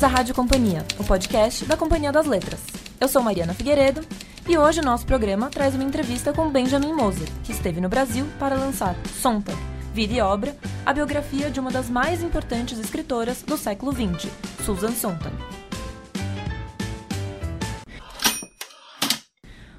Bem-vindos 0.00 0.16
à 0.16 0.18
Rádio 0.18 0.34
Companhia, 0.34 0.86
o 0.98 1.04
podcast 1.04 1.66
da 1.66 1.76
Companhia 1.76 2.10
das 2.10 2.24
Letras. 2.24 2.58
Eu 2.98 3.06
sou 3.06 3.22
Mariana 3.22 3.52
Figueiredo 3.52 4.00
e 4.48 4.56
hoje 4.56 4.80
o 4.80 4.82
nosso 4.82 5.04
programa 5.04 5.50
traz 5.50 5.74
uma 5.74 5.84
entrevista 5.84 6.32
com 6.32 6.48
Benjamin 6.48 6.94
Moser, 6.94 7.28
que 7.44 7.52
esteve 7.52 7.82
no 7.82 7.88
Brasil 7.90 8.24
para 8.38 8.54
lançar 8.54 8.96
Sontag, 9.20 9.58
Vida 9.92 10.14
e 10.14 10.20
Obra, 10.22 10.56
a 10.86 10.94
biografia 10.94 11.50
de 11.50 11.60
uma 11.60 11.70
das 11.70 11.90
mais 11.90 12.22
importantes 12.22 12.78
escritoras 12.78 13.42
do 13.42 13.58
século 13.58 13.92
XX, 13.92 14.30
Susan 14.64 14.92
Sontag. 14.92 15.36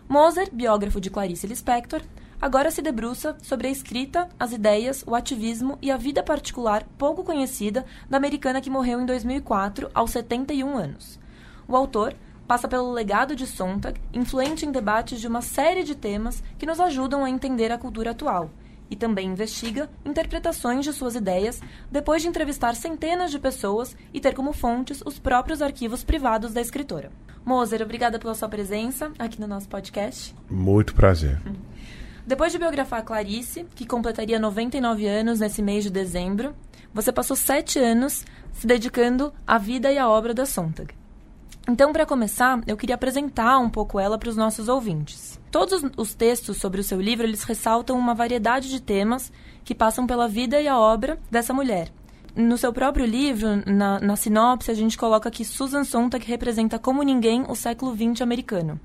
Moser, 0.08 0.50
biógrafo 0.54 1.02
de 1.02 1.10
Clarice 1.10 1.48
Lispector, 1.48 2.02
agora 2.42 2.72
se 2.72 2.82
debruça 2.82 3.38
sobre 3.42 3.68
a 3.68 3.72
escrita, 3.72 4.28
as 4.40 4.52
ideias, 4.52 5.04
o 5.06 5.14
ativismo 5.14 5.78
e 5.82 5.92
a 5.92 5.98
vida 5.98 6.24
particular 6.24 6.84
pouco 6.98 7.24
conhecida 7.24 7.86
da 8.10 8.18
americana 8.18 8.60
que 8.60 8.70
morreu 8.70 9.00
em 9.00 9.06
2004, 9.06 9.92
aos 9.94 10.12
71 10.12 10.76
anos. 10.76 11.20
O 11.68 11.76
autor 11.76 12.16
passa 12.48 12.68
pelo 12.68 12.92
legado 12.92 13.36
de 13.36 13.46
Sontag, 13.46 14.02
influente 14.12 14.66
em 14.66 14.72
debates 14.72 15.22
de 15.22 15.28
uma 15.28 15.42
série 15.42 15.84
de 15.84 15.96
temas 15.96 16.44
que 16.58 16.66
nos 16.66 16.80
ajudam 16.80 17.24
a 17.24 17.30
entender 17.30 17.72
a 17.72 17.78
cultura 17.78 18.12
atual, 18.12 18.50
e 18.90 18.96
também 18.96 19.30
investiga 19.30 19.90
interpretações 20.04 20.84
de 20.84 20.92
suas 20.92 21.16
ideias 21.16 21.62
depois 21.90 22.22
de 22.22 22.28
entrevistar 22.28 22.76
centenas 22.76 23.32
de 23.32 23.40
pessoas 23.40 23.96
e 24.14 24.20
ter 24.20 24.34
como 24.36 24.52
fontes 24.52 25.02
os 25.06 25.18
próprios 25.18 25.62
arquivos 25.62 26.04
privados 26.04 26.52
da 26.52 26.60
escritora. 26.60 27.10
Moser, 27.46 27.82
obrigada 27.82 28.20
pela 28.20 28.36
sua 28.36 28.50
presença 28.50 29.12
aqui 29.18 29.40
no 29.40 29.48
nosso 29.48 29.70
podcast. 29.70 30.36
Muito 30.50 30.94
prazer. 30.94 31.42
Depois 32.26 32.52
de 32.52 32.60
biografar 32.60 33.04
Clarice, 33.04 33.66
que 33.76 33.86
completaria 33.86 34.40
99 34.40 35.08
anos 35.08 35.40
nesse 35.40 35.62
mês 35.62 35.84
de 35.84 35.90
dezembro, 35.90 36.56
você 36.94 37.12
passou 37.12 37.36
sete 37.36 37.80
anos 37.80 38.26
se 38.54 38.68
dedicando 38.68 39.34
à 39.46 39.58
vida 39.58 39.92
e 39.92 39.98
à 39.98 40.10
obra 40.10 40.34
da 40.34 40.46
Sontag. 40.46 40.94
Então, 41.68 41.94
para 41.94 42.06
começar, 42.06 42.62
eu 42.68 42.76
queria 42.76 42.96
apresentar 42.96 43.58
um 43.60 43.70
pouco 43.70 44.00
ela 44.00 44.18
para 44.18 44.30
os 44.30 44.36
nossos 44.36 44.68
ouvintes. 44.68 45.40
Todos 45.52 45.84
os 45.96 46.14
textos 46.14 46.58
sobre 46.58 46.82
o 46.82 46.84
seu 46.84 47.00
livro, 47.00 47.26
eles 47.26 47.44
ressaltam 47.44 47.98
uma 47.98 48.16
variedade 48.16 48.70
de 48.70 48.82
temas 48.82 49.32
que 49.64 49.76
passam 49.76 50.08
pela 50.08 50.28
vida 50.28 50.60
e 50.60 50.68
a 50.68 50.78
obra 50.78 51.20
dessa 51.30 51.54
mulher. 51.54 51.92
No 52.36 52.58
seu 52.58 52.72
próprio 52.72 53.06
livro, 53.06 53.62
na, 53.66 54.00
na 54.00 54.16
sinopse, 54.16 54.72
a 54.72 54.74
gente 54.74 54.98
coloca 54.98 55.30
que 55.30 55.46
Susan 55.46 55.84
Sontag 55.84 56.26
representa 56.26 56.80
como 56.80 57.04
ninguém 57.04 57.46
o 57.48 57.56
século 57.56 57.94
XX 57.94 58.22
americano. 58.22 58.80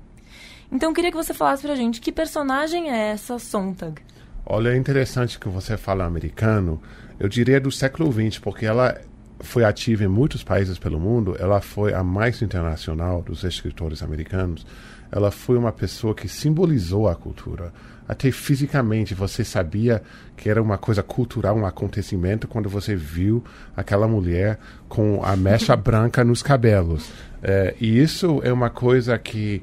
Então, 0.71 0.89
eu 0.89 0.93
queria 0.93 1.11
que 1.11 1.17
você 1.17 1.33
falasse 1.33 1.63
pra 1.63 1.75
gente 1.75 2.01
que 2.01 2.11
personagem 2.11 2.91
é 2.91 3.11
essa 3.11 3.39
Sontag? 3.39 4.01
Olha, 4.45 4.69
é 4.69 4.77
interessante 4.77 5.39
que 5.39 5.49
você 5.49 5.77
fala 5.77 6.05
americano. 6.05 6.81
Eu 7.19 7.27
diria 7.27 7.59
do 7.59 7.71
século 7.71 8.11
XX, 8.11 8.39
porque 8.39 8.65
ela 8.65 8.97
foi 9.39 9.63
ativa 9.63 10.03
em 10.03 10.07
muitos 10.07 10.43
países 10.43 10.77
pelo 10.77 10.99
mundo. 10.99 11.35
Ela 11.39 11.61
foi 11.61 11.93
a 11.93 12.03
mais 12.03 12.41
internacional 12.41 13.21
dos 13.21 13.43
escritores 13.43 14.01
americanos. 14.01 14.65
Ela 15.11 15.31
foi 15.31 15.57
uma 15.57 15.71
pessoa 15.71 16.13
que 16.13 16.27
simbolizou 16.27 17.07
a 17.07 17.15
cultura. 17.15 17.73
Até 18.07 18.31
fisicamente, 18.31 19.13
você 19.13 19.43
sabia 19.43 20.01
que 20.35 20.49
era 20.49 20.61
uma 20.61 20.77
coisa 20.77 21.03
cultural, 21.03 21.57
um 21.57 21.65
acontecimento, 21.65 22.47
quando 22.47 22.69
você 22.69 22.95
viu 22.95 23.43
aquela 23.75 24.07
mulher 24.07 24.59
com 24.87 25.21
a 25.23 25.35
mecha 25.35 25.75
branca 25.77 26.23
nos 26.23 26.41
cabelos. 26.41 27.09
É, 27.43 27.75
e 27.79 27.99
isso 28.01 28.41
é 28.43 28.51
uma 28.51 28.69
coisa 28.69 29.17
que 29.17 29.61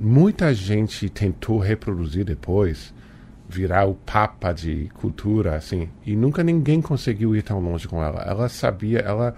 muita 0.00 0.54
gente 0.54 1.10
tentou 1.10 1.58
reproduzir 1.58 2.24
depois, 2.24 2.94
virar 3.46 3.84
o 3.84 3.94
papa 3.94 4.52
de 4.52 4.88
cultura, 4.94 5.56
assim, 5.56 5.90
e 6.06 6.16
nunca 6.16 6.42
ninguém 6.42 6.80
conseguiu 6.80 7.36
ir 7.36 7.42
tão 7.42 7.60
longe 7.60 7.86
com 7.86 8.02
ela. 8.02 8.22
Ela 8.22 8.48
sabia, 8.48 9.00
ela 9.00 9.34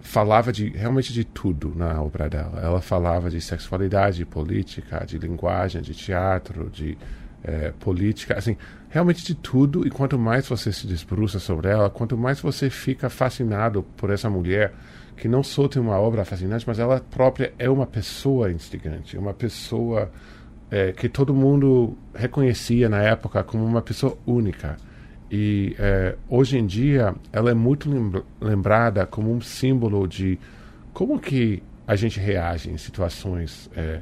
falava 0.00 0.52
de 0.52 0.68
realmente 0.68 1.12
de 1.12 1.24
tudo 1.24 1.72
na 1.74 2.00
obra 2.02 2.28
dela. 2.28 2.60
Ela 2.60 2.80
falava 2.80 3.30
de 3.30 3.40
sexualidade, 3.40 4.18
de 4.18 4.26
política, 4.26 5.04
de 5.06 5.18
linguagem, 5.18 5.80
de 5.80 5.94
teatro, 5.94 6.68
de 6.70 6.98
é, 7.42 7.72
política, 7.80 8.36
assim, 8.36 8.56
realmente 8.90 9.24
de 9.24 9.34
tudo. 9.34 9.86
E 9.86 9.90
quanto 9.90 10.18
mais 10.18 10.46
você 10.46 10.72
se 10.72 10.86
desbruça 10.86 11.38
sobre 11.38 11.70
ela, 11.70 11.88
quanto 11.88 12.16
mais 12.18 12.38
você 12.40 12.68
fica 12.68 13.08
fascinado 13.08 13.82
por 13.96 14.10
essa 14.10 14.28
mulher 14.28 14.74
que 15.16 15.28
não 15.28 15.42
só 15.42 15.66
tem 15.66 15.80
uma 15.80 15.98
obra 15.98 16.24
fascinante, 16.24 16.64
mas 16.66 16.78
ela 16.78 17.00
própria 17.00 17.52
é 17.58 17.68
uma 17.68 17.86
pessoa 17.86 18.50
instigante, 18.50 19.16
uma 19.16 19.32
pessoa 19.32 20.10
é, 20.70 20.92
que 20.92 21.08
todo 21.08 21.34
mundo 21.34 21.96
reconhecia 22.14 22.88
na 22.88 23.02
época 23.02 23.42
como 23.42 23.64
uma 23.64 23.82
pessoa 23.82 24.16
única. 24.26 24.76
E 25.30 25.74
é, 25.78 26.16
hoje 26.28 26.58
em 26.58 26.66
dia 26.66 27.14
ela 27.32 27.50
é 27.50 27.54
muito 27.54 27.90
lembrada 28.40 29.06
como 29.06 29.32
um 29.32 29.40
símbolo 29.40 30.06
de 30.06 30.38
como 30.92 31.18
que 31.18 31.62
a 31.86 31.96
gente 31.96 32.20
reage 32.20 32.70
em 32.70 32.76
situações 32.76 33.70
é, 33.76 34.00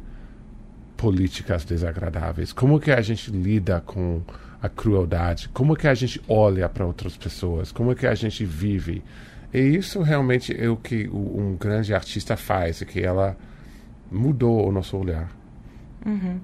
políticas 0.96 1.64
desagradáveis, 1.64 2.52
como 2.52 2.80
que 2.80 2.90
a 2.90 3.00
gente 3.00 3.30
lida 3.30 3.80
com 3.80 4.22
a 4.60 4.68
crueldade, 4.68 5.48
como 5.50 5.76
que 5.76 5.86
a 5.86 5.94
gente 5.94 6.20
olha 6.26 6.68
para 6.68 6.86
outras 6.86 7.16
pessoas, 7.16 7.70
como 7.70 7.94
que 7.94 8.06
a 8.06 8.14
gente 8.14 8.44
vive 8.44 9.02
e 9.54 9.76
isso 9.76 10.02
realmente 10.02 10.54
é 10.58 10.68
o 10.68 10.76
que 10.76 11.08
um 11.08 11.56
grande 11.56 11.94
artista 11.94 12.36
faz, 12.36 12.82
é 12.82 12.84
que 12.84 13.00
ela 13.00 13.36
mudou 14.10 14.68
o 14.68 14.72
nosso 14.72 14.96
olhar. 14.96 15.30
Uhum. 16.04 16.40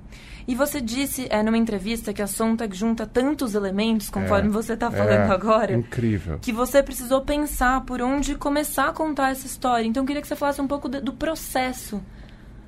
E 0.46 0.54
você 0.54 0.80
disse 0.80 1.26
é, 1.28 1.42
numa 1.42 1.58
entrevista 1.58 2.12
que 2.12 2.22
a 2.22 2.26
Sontag 2.26 2.74
junta 2.74 3.06
tantos 3.06 3.54
elementos, 3.54 4.08
conforme 4.08 4.48
é, 4.48 4.52
você 4.52 4.72
está 4.72 4.90
falando 4.90 5.28
é, 5.28 5.30
agora. 5.30 5.74
Incrível. 5.74 6.38
Que 6.40 6.52
você 6.52 6.82
precisou 6.82 7.20
pensar 7.20 7.82
por 7.82 8.00
onde 8.00 8.34
começar 8.34 8.88
a 8.88 8.92
contar 8.92 9.30
essa 9.30 9.46
história. 9.46 9.86
Então, 9.86 10.02
eu 10.02 10.06
queria 10.06 10.22
que 10.22 10.28
você 10.28 10.36
falasse 10.36 10.60
um 10.60 10.66
pouco 10.66 10.88
de, 10.88 11.00
do 11.00 11.12
processo 11.12 12.02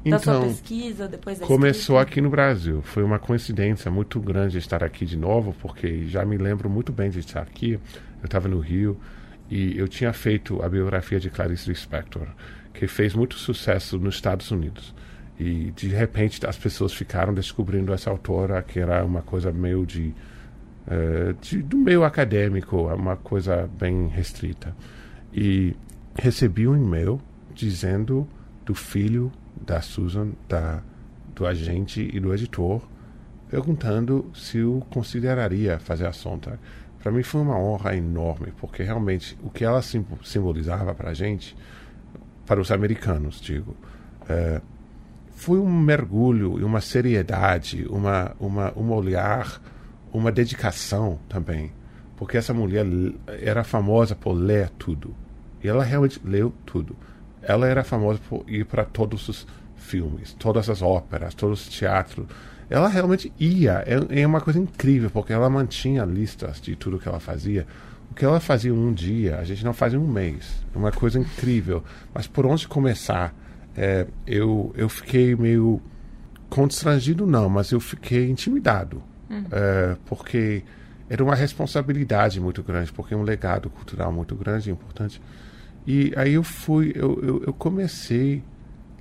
então, 0.04 0.18
da 0.18 0.18
sua 0.18 0.36
então, 0.36 0.48
pesquisa, 0.48 1.08
depois 1.08 1.38
da 1.38 1.46
Começou 1.46 1.96
escrita. 1.96 2.02
aqui 2.02 2.20
no 2.20 2.30
Brasil. 2.30 2.82
Foi 2.82 3.02
uma 3.02 3.18
coincidência 3.18 3.90
muito 3.90 4.20
grande 4.20 4.58
estar 4.58 4.82
aqui 4.82 5.06
de 5.06 5.16
novo, 5.16 5.54
porque 5.60 6.06
já 6.06 6.24
me 6.24 6.36
lembro 6.36 6.68
muito 6.68 6.92
bem 6.92 7.10
de 7.10 7.20
estar 7.20 7.42
aqui. 7.42 7.72
Eu 7.72 8.26
estava 8.26 8.48
no 8.48 8.58
Rio 8.58 8.98
e 9.52 9.78
eu 9.78 9.86
tinha 9.86 10.14
feito 10.14 10.62
a 10.62 10.68
biografia 10.68 11.20
de 11.20 11.28
Clarice 11.28 11.68
Lispector, 11.68 12.26
que 12.72 12.86
fez 12.86 13.14
muito 13.14 13.34
sucesso 13.34 13.98
nos 13.98 14.14
Estados 14.14 14.50
Unidos. 14.50 14.94
E 15.38 15.70
de 15.72 15.88
repente 15.88 16.40
as 16.46 16.56
pessoas 16.56 16.94
ficaram 16.94 17.34
descobrindo 17.34 17.92
essa 17.92 18.08
autora, 18.08 18.62
que 18.62 18.80
era 18.80 19.04
uma 19.04 19.20
coisa 19.20 19.52
meio 19.52 19.84
de, 19.84 20.14
uh, 20.86 21.34
de 21.38 21.62
do 21.62 21.76
meio 21.76 22.02
acadêmico, 22.02 22.88
uma 22.94 23.14
coisa 23.18 23.68
bem 23.78 24.06
restrita. 24.06 24.74
E 25.34 25.76
recebi 26.18 26.66
um 26.66 26.74
e-mail 26.74 27.20
dizendo 27.54 28.26
do 28.64 28.74
filho 28.74 29.30
da 29.60 29.82
Susan, 29.82 30.30
da, 30.48 30.82
do 31.34 31.46
agente 31.46 32.08
e 32.10 32.18
do 32.18 32.32
editor, 32.32 32.88
perguntando 33.50 34.30
se 34.32 34.56
eu 34.56 34.82
consideraria 34.88 35.78
fazer 35.78 36.06
a 36.06 36.12
Sontag 36.12 36.58
para 37.02 37.10
mim 37.10 37.22
foi 37.22 37.40
uma 37.40 37.58
honra 37.58 37.96
enorme, 37.96 38.52
porque 38.60 38.82
realmente 38.84 39.36
o 39.42 39.50
que 39.50 39.64
ela 39.64 39.82
simbolizava 39.82 40.94
para 40.94 41.10
a 41.10 41.14
gente, 41.14 41.56
para 42.46 42.60
os 42.60 42.70
americanos, 42.70 43.40
digo, 43.40 43.76
é, 44.28 44.60
foi 45.32 45.58
um 45.58 45.68
mergulho 45.68 46.60
e 46.60 46.62
uma 46.62 46.80
seriedade, 46.80 47.84
uma, 47.90 48.36
uma, 48.38 48.72
um 48.78 48.92
olhar, 48.92 49.60
uma 50.12 50.30
dedicação 50.30 51.18
também. 51.28 51.72
Porque 52.16 52.36
essa 52.36 52.54
mulher 52.54 52.86
era 53.40 53.64
famosa 53.64 54.14
por 54.14 54.32
ler 54.32 54.70
tudo. 54.78 55.12
E 55.60 55.66
ela 55.66 55.82
realmente 55.82 56.20
leu 56.24 56.54
tudo. 56.64 56.96
Ela 57.42 57.66
era 57.66 57.82
famosa 57.82 58.20
por 58.28 58.44
ir 58.48 58.64
para 58.64 58.84
todos 58.84 59.28
os 59.28 59.46
filmes, 59.82 60.34
todas 60.34 60.70
as 60.70 60.80
óperas, 60.80 61.34
todos 61.34 61.66
os 61.66 61.68
teatros 61.68 62.26
ela 62.72 62.88
realmente 62.88 63.30
ia. 63.38 63.84
É, 63.86 64.22
é 64.22 64.26
uma 64.26 64.40
coisa 64.40 64.58
incrível, 64.58 65.10
porque 65.10 65.32
ela 65.32 65.48
mantinha 65.50 66.04
listas 66.04 66.58
de 66.58 66.74
tudo 66.74 66.98
que 66.98 67.06
ela 67.06 67.20
fazia. 67.20 67.66
O 68.10 68.14
que 68.14 68.24
ela 68.24 68.40
fazia 68.40 68.72
um 68.72 68.92
dia, 68.94 69.36
a 69.38 69.44
gente 69.44 69.62
não 69.62 69.74
faz 69.74 69.92
em 69.92 69.98
um 69.98 70.08
mês. 70.08 70.64
É 70.74 70.78
uma 70.78 70.90
coisa 70.90 71.18
incrível. 71.18 71.84
Mas 72.14 72.26
por 72.26 72.46
onde 72.46 72.66
começar? 72.66 73.34
É, 73.76 74.06
eu, 74.26 74.72
eu 74.74 74.88
fiquei 74.88 75.36
meio 75.36 75.82
constrangido, 76.48 77.26
não, 77.26 77.48
mas 77.50 77.72
eu 77.72 77.80
fiquei 77.80 78.30
intimidado. 78.30 79.02
Uhum. 79.28 79.44
É, 79.50 79.96
porque 80.06 80.62
era 81.10 81.22
uma 81.22 81.34
responsabilidade 81.34 82.40
muito 82.40 82.62
grande, 82.62 82.90
porque 82.90 83.12
é 83.12 83.16
um 83.16 83.22
legado 83.22 83.68
cultural 83.68 84.10
muito 84.10 84.34
grande 84.34 84.70
e 84.70 84.72
importante. 84.72 85.20
E 85.86 86.10
aí 86.16 86.32
eu 86.32 86.42
fui, 86.42 86.92
eu, 86.94 87.18
eu, 87.22 87.42
eu 87.48 87.52
comecei 87.52 88.42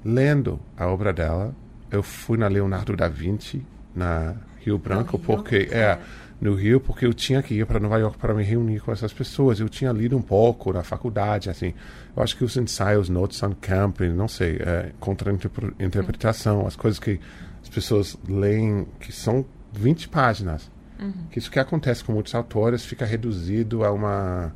lendo 0.04 0.60
a 0.78 0.88
obra 0.88 1.14
dela, 1.14 1.56
eu 1.90 2.02
fui 2.02 2.38
na 2.38 2.48
Leonardo 2.48 2.96
da 2.96 3.08
Vinci, 3.08 3.66
na 3.96 4.36
Rio 4.60 4.78
Branco, 4.78 5.18
Rio, 5.18 5.26
porque 5.26 5.70
é, 5.72 5.80
é, 5.80 6.00
no 6.40 6.56
Rio, 6.56 6.80
porque 6.80 7.06
eu 7.06 7.14
tinha 7.14 7.42
que 7.44 7.54
ir 7.54 7.66
para 7.66 7.80
Nova 7.80 7.98
York 7.98 8.18
para 8.18 8.34
me 8.34 8.44
reunir 8.44 8.80
com 8.80 8.92
essas 8.92 9.14
pessoas. 9.14 9.60
Eu 9.60 9.70
tinha 9.70 9.92
lido 9.92 10.18
um 10.18 10.22
pouco 10.22 10.72
na 10.74 10.84
faculdade, 10.84 11.50
assim. 11.50 11.74
Eu 12.16 12.24
acho 12.24 12.36
que 12.36 12.44
os 12.44 12.58
ensaios, 12.58 13.10
notes 13.10 13.42
on 13.44 13.54
camping, 13.60 14.10
não 14.10 14.28
sei, 14.28 14.58
é, 14.60 14.92
contra 15.00 15.32
interpretação, 15.80 16.66
as 16.66 16.76
coisas 16.76 17.00
que 17.00 17.20
as 17.62 17.70
pessoas 17.70 18.18
leem, 18.28 18.88
que 19.00 19.12
são 19.12 19.46
20 19.74 20.10
páginas. 20.10 20.72
Uhum. 21.00 21.14
Que 21.32 21.40
isso 21.40 21.50
que 21.50 21.60
acontece 21.60 22.04
com 22.04 22.14
muitos 22.14 22.34
autores 22.36 22.86
fica 22.86 23.06
reduzido 23.06 23.84
a 23.84 23.92
uma 23.92 24.54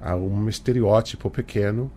a 0.00 0.14
um 0.16 0.48
estereótipo 0.48 1.30
pequeno 1.30 1.90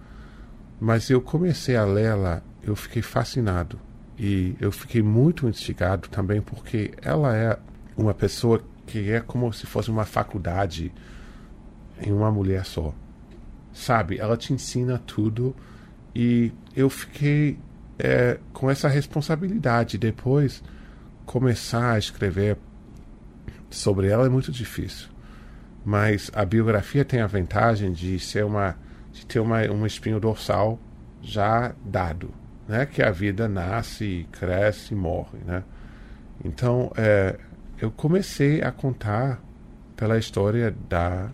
Mas 0.79 1.09
eu 1.09 1.21
comecei 1.21 1.75
a 1.75 1.83
lê-la, 1.83 2.41
eu 2.67 2.75
fiquei 2.75 3.01
fascinado. 3.01 3.79
E 4.17 4.55
eu 4.59 4.71
fiquei 4.71 5.01
muito 5.01 5.47
instigado 5.47 6.09
também 6.09 6.41
porque 6.41 6.91
ela 7.01 7.35
é 7.35 7.57
uma 7.95 8.13
pessoa 8.13 8.63
que 8.85 9.11
é 9.11 9.19
como 9.19 9.51
se 9.53 9.65
fosse 9.65 9.89
uma 9.89 10.05
faculdade 10.05 10.91
em 12.01 12.11
uma 12.11 12.31
mulher 12.31 12.65
só. 12.65 12.93
Sabe? 13.71 14.17
Ela 14.19 14.35
te 14.35 14.53
ensina 14.53 14.97
tudo 14.97 15.55
e 16.15 16.51
eu 16.75 16.89
fiquei 16.89 17.59
é, 17.99 18.39
com 18.51 18.69
essa 18.69 18.87
responsabilidade. 18.87 19.97
Depois, 19.97 20.63
começar 21.25 21.93
a 21.93 21.99
escrever 21.99 22.57
sobre 23.69 24.07
ela 24.07 24.25
é 24.25 24.29
muito 24.29 24.51
difícil. 24.51 25.09
Mas 25.85 26.31
a 26.33 26.43
biografia 26.43 27.05
tem 27.05 27.21
a 27.21 27.27
vantagem 27.27 27.91
de 27.91 28.19
ser 28.19 28.43
uma 28.43 28.75
de 29.11 29.25
ter 29.25 29.39
uma, 29.39 29.61
um 29.71 29.85
espinho 29.85 30.19
dorsal 30.19 30.79
já 31.21 31.73
dado, 31.83 32.29
né? 32.67 32.85
Que 32.85 33.01
a 33.01 33.11
vida 33.11 33.47
nasce, 33.47 34.27
cresce 34.31 34.93
e 34.93 34.97
morre, 34.97 35.39
né? 35.45 35.63
Então, 36.43 36.91
é, 36.95 37.37
eu 37.79 37.91
comecei 37.91 38.61
a 38.61 38.71
contar 38.71 39.41
pela 39.95 40.17
história 40.17 40.75
da 40.87 41.31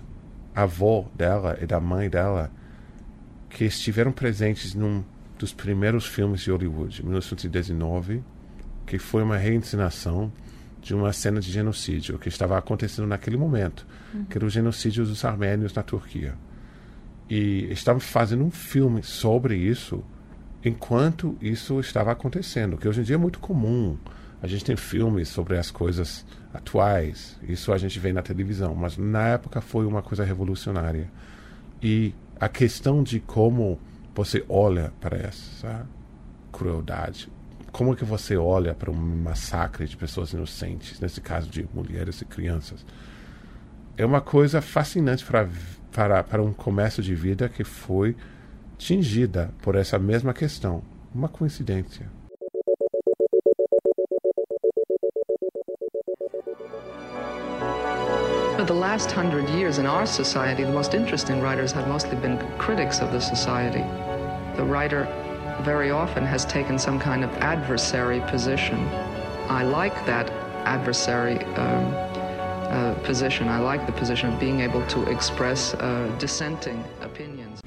avó 0.56 1.09
dela 1.15 1.57
e 1.62 1.65
da 1.65 1.80
mãe 1.80 2.09
dela 2.09 2.51
que 3.50 3.65
estiveram 3.65 4.12
presentes 4.12 4.74
num 4.74 5.03
dos 5.38 5.53
primeiros 5.53 6.06
filmes 6.06 6.41
de 6.41 6.51
Hollywood, 6.51 7.03
1919, 7.03 8.24
que 8.85 8.97
foi 8.97 9.24
uma 9.24 9.38
reencenação 9.38 10.31
de 10.81 10.94
uma 10.94 11.12
cena 11.13 11.39
de 11.39 11.51
genocídio 11.51 12.19
que 12.19 12.30
estava 12.30 12.57
acontecendo 12.57 13.07
naquele 13.07 13.38
momento, 13.38 13.85
uhum. 14.13 14.25
que 14.25 14.38
era 14.38 14.45
o 14.45 14.50
genocídio 14.50 15.06
dos 15.06 15.24
armênios 15.24 15.74
na 15.74 15.83
Turquia. 15.83 16.35
E 17.30 17.68
estavam 17.71 18.00
fazendo 18.00 18.44
um 18.44 18.51
filme 18.51 19.01
sobre 19.01 19.56
isso 19.56 20.03
enquanto 20.63 21.38
isso 21.42 21.80
estava 21.80 22.12
acontecendo, 22.12 22.77
que 22.77 22.88
hoje 22.88 23.01
em 23.01 23.04
dia 23.04 23.15
é 23.15 23.18
muito 23.18 23.39
comum. 23.39 23.98
A 24.42 24.48
gente 24.48 24.65
tem 24.65 24.75
filmes 24.75 25.30
sobre 25.30 25.57
as 25.57 25.71
coisas 25.71 26.25
atuais, 26.54 27.38
isso 27.44 27.71
a 27.71 27.77
gente 27.77 27.98
vê 28.00 28.12
na 28.12 28.21
televisão, 28.21 28.75
mas 28.75 28.98
na 28.98 29.30
época 29.30 29.62
foi 29.62 29.86
uma 29.86 30.01
coisa 30.01 30.24
revolucionária. 30.24 31.10
E 31.81 32.13
a 32.39 32.50
questão 32.50 33.01
de 33.01 33.19
como 33.19 33.80
você 34.13 34.44
olha 34.48 34.92
para 35.00 35.18
essa 35.18 35.88
crueldade, 36.51 37.30
como 37.71 37.95
que 37.95 38.06
você 38.06 38.38
olha 38.38 38.75
para 38.75 38.92
um 38.92 38.94
massacre 38.94 39.88
de 39.88 39.98
pessoas 39.98 40.31
inocentes, 40.31 41.00
nesse 41.00 41.19
caso 41.19 41.50
de 41.50 41.68
mulheres 41.74 42.21
e 42.21 42.25
crianças? 42.25 42.86
É 43.98 44.06
uma 44.06 44.21
coisa 44.21 44.62
fascinante 44.62 45.25
para, 45.25 45.50
para, 45.92 46.24
para 46.24 46.44
um 46.44 46.54
comércio 46.54 47.01
de 47.01 47.16
vida 47.16 47.50
que 47.50 47.63
foi 47.63 48.16
tingida 48.83 49.50
por 49.62 49.75
essa 49.75 49.97
mesma 49.97 50.33
questão. 50.33 50.81
Uma 51.15 51.30
coincidência. 51.30 52.12
For 58.57 58.65
the 58.65 58.74
last 58.74 59.12
hundred 59.12 59.50
years 59.50 59.77
in 59.77 59.85
our 59.85 60.06
society, 60.06 60.63
the 60.63 60.71
most 60.71 60.94
interesting 60.94 61.41
writers 61.41 61.71
have 61.71 61.88
mostly 61.88 62.15
been 62.18 62.38
critics 62.57 63.01
of 63.01 63.12
the 63.12 63.19
society. 63.19 63.83
The 64.57 64.63
writer 64.63 65.07
very 65.63 65.91
often 65.91 66.25
has 66.25 66.45
taken 66.45 66.77
some 66.77 67.00
kind 67.00 67.24
of 67.24 67.30
adversary 67.41 68.21
position. 68.30 68.77
I 69.50 69.63
like 69.63 69.94
that 70.06 70.30
adversary 70.65 71.39
um, 71.56 71.94
uh, 72.69 72.95
position. 73.03 73.47
I 73.47 73.59
like 73.59 73.85
the 73.85 73.94
position 73.94 74.33
of 74.33 74.39
being 74.39 74.62
able 74.62 74.85
to 74.88 75.03
express 75.09 75.74
uh, 75.75 76.09
dissenting 76.19 76.83
opinions. 77.01 77.62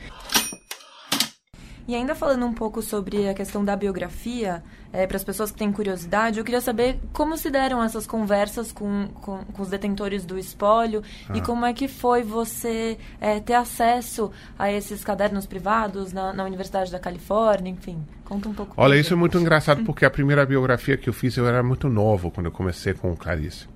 E 1.88 1.94
ainda 1.94 2.14
falando 2.14 2.44
um 2.44 2.52
pouco 2.52 2.82
sobre 2.82 3.28
a 3.28 3.34
questão 3.34 3.64
da 3.64 3.76
biografia, 3.76 4.62
é, 4.92 5.06
para 5.06 5.16
as 5.16 5.22
pessoas 5.22 5.52
que 5.52 5.58
têm 5.58 5.70
curiosidade, 5.70 6.38
eu 6.38 6.44
queria 6.44 6.60
saber 6.60 6.98
como 7.12 7.36
se 7.36 7.48
deram 7.48 7.82
essas 7.82 8.06
conversas 8.06 8.72
com, 8.72 9.08
com, 9.20 9.44
com 9.44 9.62
os 9.62 9.68
detentores 9.68 10.24
do 10.24 10.36
espólio 10.36 11.02
ah. 11.28 11.36
e 11.36 11.40
como 11.40 11.64
é 11.64 11.72
que 11.72 11.86
foi 11.86 12.22
você 12.22 12.98
é, 13.20 13.38
ter 13.38 13.54
acesso 13.54 14.32
a 14.58 14.72
esses 14.72 15.04
cadernos 15.04 15.46
privados 15.46 16.12
na, 16.12 16.32
na, 16.32 16.44
Universidade 16.44 16.90
da 16.90 16.98
Califórnia, 16.98 17.70
enfim. 17.70 18.04
Conta 18.24 18.48
um 18.48 18.54
pouco. 18.54 18.74
Olha, 18.76 18.96
isso 18.96 19.12
é 19.12 19.16
muito 19.16 19.38
engraçado 19.38 19.82
porque 19.86 20.04
a 20.04 20.10
primeira 20.10 20.44
biografia 20.44 20.96
que 20.96 21.08
eu 21.08 21.12
fiz 21.12 21.36
eu 21.36 21.46
era 21.46 21.62
muito 21.62 21.88
novo 21.88 22.30
quando 22.30 22.46
eu 22.46 22.52
comecei 22.52 22.94
com 22.94 23.12
o 23.12 23.16
Clarice. 23.16 23.68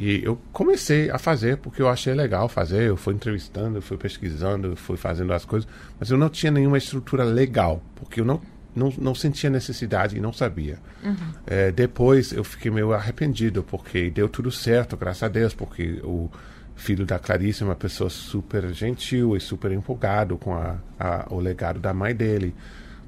E 0.00 0.24
eu 0.24 0.40
comecei 0.50 1.10
a 1.10 1.18
fazer 1.18 1.58
porque 1.58 1.82
eu 1.82 1.88
achei 1.88 2.14
legal 2.14 2.48
fazer. 2.48 2.84
Eu 2.84 2.96
fui 2.96 3.12
entrevistando, 3.12 3.76
eu 3.76 3.82
fui 3.82 3.98
pesquisando, 3.98 4.68
eu 4.68 4.76
fui 4.76 4.96
fazendo 4.96 5.30
as 5.34 5.44
coisas, 5.44 5.68
mas 5.98 6.10
eu 6.10 6.16
não 6.16 6.30
tinha 6.30 6.50
nenhuma 6.50 6.78
estrutura 6.78 7.22
legal, 7.22 7.82
porque 7.96 8.22
eu 8.22 8.24
não, 8.24 8.40
não, 8.74 8.90
não 8.96 9.14
sentia 9.14 9.50
necessidade 9.50 10.16
e 10.16 10.20
não 10.20 10.32
sabia. 10.32 10.78
Uhum. 11.04 11.14
É, 11.46 11.70
depois 11.70 12.32
eu 12.32 12.42
fiquei 12.42 12.70
meio 12.70 12.94
arrependido, 12.94 13.62
porque 13.62 14.08
deu 14.08 14.26
tudo 14.26 14.50
certo, 14.50 14.96
graças 14.96 15.22
a 15.22 15.28
Deus, 15.28 15.52
porque 15.52 16.00
o 16.02 16.30
filho 16.74 17.04
da 17.04 17.18
Clarice 17.18 17.62
é 17.62 17.66
uma 17.66 17.76
pessoa 17.76 18.08
super 18.08 18.72
gentil 18.72 19.36
e 19.36 19.40
super 19.40 19.70
empolgado 19.70 20.38
com 20.38 20.54
a, 20.54 20.78
a, 20.98 21.26
o 21.28 21.38
legado 21.38 21.78
da 21.78 21.92
mãe 21.92 22.16
dele. 22.16 22.54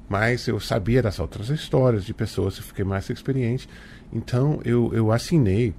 Mas 0.07 0.47
eu 0.47 0.59
sabia 0.59 1.01
das 1.01 1.17
outras 1.17 1.49
histórias 1.49 2.05
de 2.05 2.13
pessoas 2.13 2.55
e 2.57 2.61
fiquei 2.61 2.85
mais 2.85 3.09
experiente. 3.09 3.67
Então 4.13 4.61
eu, 4.63 4.91
eu 4.93 5.11
assinei 5.11 5.73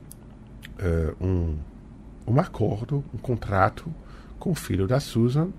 uh, 0.79 1.25
um, 1.25 1.59
um 2.26 2.41
acordo, 2.41 3.05
um 3.12 3.19
contrato 3.19 3.93
com 4.38 4.50
o 4.50 4.55
filho 4.55 4.87
da 4.87 5.00
Susan 5.00 5.50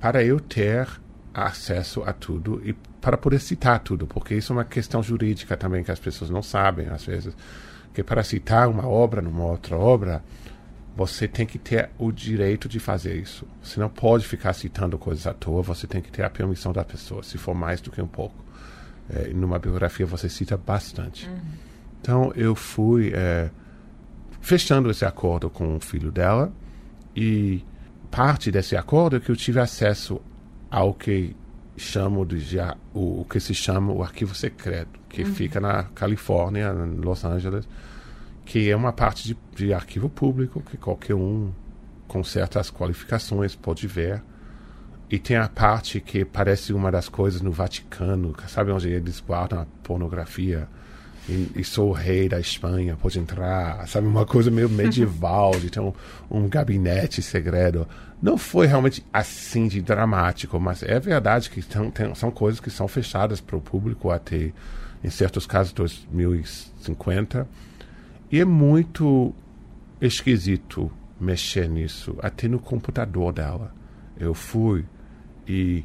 para 0.00 0.22
eu 0.22 0.40
ter 0.40 0.88
acesso 1.34 2.02
a 2.04 2.12
tudo 2.12 2.60
e 2.64 2.72
para 2.72 3.16
poder 3.16 3.40
citar 3.40 3.78
tudo, 3.80 4.06
porque 4.06 4.34
isso 4.34 4.52
é 4.52 4.56
uma 4.56 4.64
questão 4.64 5.02
jurídica 5.02 5.56
também 5.56 5.84
que 5.84 5.90
as 5.90 6.00
pessoas 6.00 6.30
não 6.30 6.42
sabem 6.42 6.88
às 6.88 7.04
vezes, 7.04 7.36
que 7.94 8.02
para 8.02 8.22
citar 8.22 8.68
uma 8.68 8.86
obra 8.86 9.22
numa 9.22 9.44
outra 9.44 9.76
obra, 9.76 10.22
você 10.96 11.28
tem 11.28 11.46
que 11.46 11.58
ter 11.58 11.90
o 11.96 12.10
direito 12.10 12.68
de 12.68 12.80
fazer 12.80 13.14
isso. 13.14 13.46
Você 13.62 13.78
não 13.78 13.88
pode 13.88 14.26
ficar 14.26 14.52
citando 14.52 14.98
coisas 14.98 15.28
à 15.28 15.32
toa, 15.32 15.62
você 15.62 15.86
tem 15.86 16.02
que 16.02 16.10
ter 16.10 16.24
a 16.24 16.30
permissão 16.30 16.72
da 16.72 16.84
pessoa, 16.84 17.22
se 17.22 17.38
for 17.38 17.54
mais 17.54 17.80
do 17.80 17.90
que 17.90 18.02
um 18.02 18.08
pouco. 18.08 18.34
É, 19.08 19.28
numa 19.28 19.60
biografia 19.60 20.04
você 20.04 20.28
cita 20.28 20.56
bastante. 20.56 21.28
Uhum. 21.28 21.40
Então 22.00 22.32
eu 22.34 22.54
fui 22.54 23.12
é, 23.14 23.48
fechando 24.48 24.90
esse 24.90 25.04
acordo 25.04 25.50
com 25.50 25.76
o 25.76 25.80
filho 25.80 26.10
dela 26.10 26.50
e 27.14 27.62
parte 28.10 28.50
desse 28.50 28.74
acordo 28.74 29.16
é 29.16 29.20
que 29.20 29.30
eu 29.30 29.36
tive 29.36 29.60
acesso 29.60 30.22
ao 30.70 30.94
que 30.94 31.36
chamo 31.76 32.24
de 32.24 32.40
já 32.40 32.74
o, 32.94 33.20
o 33.20 33.26
que 33.26 33.38
se 33.40 33.52
chama 33.52 33.92
o 33.92 34.02
arquivo 34.02 34.34
secreto 34.34 34.98
que 35.06 35.22
uhum. 35.22 35.34
fica 35.34 35.60
na 35.60 35.84
Califórnia, 35.84 36.70
em 36.70 36.96
Los 36.96 37.26
Angeles, 37.26 37.68
que 38.46 38.70
é 38.70 38.74
uma 38.74 38.90
parte 38.90 39.28
de, 39.28 39.36
de 39.54 39.74
arquivo 39.74 40.08
público 40.08 40.62
que 40.62 40.78
qualquer 40.78 41.14
um 41.14 41.52
com 42.06 42.24
certas 42.24 42.70
qualificações 42.70 43.54
pode 43.54 43.86
ver. 43.86 44.22
E 45.10 45.18
tem 45.18 45.36
a 45.36 45.48
parte 45.48 46.00
que 46.00 46.24
parece 46.24 46.72
uma 46.72 46.90
das 46.90 47.06
coisas 47.06 47.42
no 47.42 47.52
Vaticano, 47.52 48.34
sabe 48.46 48.70
onde 48.70 48.88
eles 48.88 49.20
guardam 49.20 49.60
a 49.60 49.66
pornografia 49.82 50.66
e, 51.28 51.50
e, 51.56 51.64
sou 51.64 51.90
o 51.90 51.92
rei 51.92 52.28
da 52.28 52.40
Espanha, 52.40 52.96
pode 52.96 53.18
entrar, 53.18 53.86
sabe? 53.86 54.06
Uma 54.06 54.24
coisa 54.24 54.50
meio 54.50 54.68
medieval, 54.68 55.52
de 55.52 55.68
ter 55.68 55.80
um, 55.80 55.92
um 56.30 56.48
gabinete 56.48 57.20
segredo. 57.20 57.86
Não 58.20 58.38
foi 58.38 58.66
realmente 58.66 59.04
assim 59.12 59.68
de 59.68 59.82
dramático, 59.82 60.58
mas 60.58 60.82
é 60.82 60.98
verdade 60.98 61.50
que 61.50 61.60
tem, 61.60 61.90
tem, 61.90 62.14
são 62.14 62.30
coisas 62.30 62.60
que 62.60 62.70
são 62.70 62.88
fechadas 62.88 63.40
para 63.40 63.56
o 63.56 63.60
público 63.60 64.10
até, 64.10 64.52
em 65.04 65.10
certos 65.10 65.46
casos, 65.46 65.72
2050. 65.72 67.46
E 68.32 68.40
é 68.40 68.44
muito 68.44 69.34
esquisito 70.00 70.90
mexer 71.20 71.68
nisso, 71.68 72.16
até 72.22 72.48
no 72.48 72.58
computador 72.58 73.32
dela. 73.32 73.74
Eu 74.18 74.32
fui 74.34 74.84
e. 75.46 75.84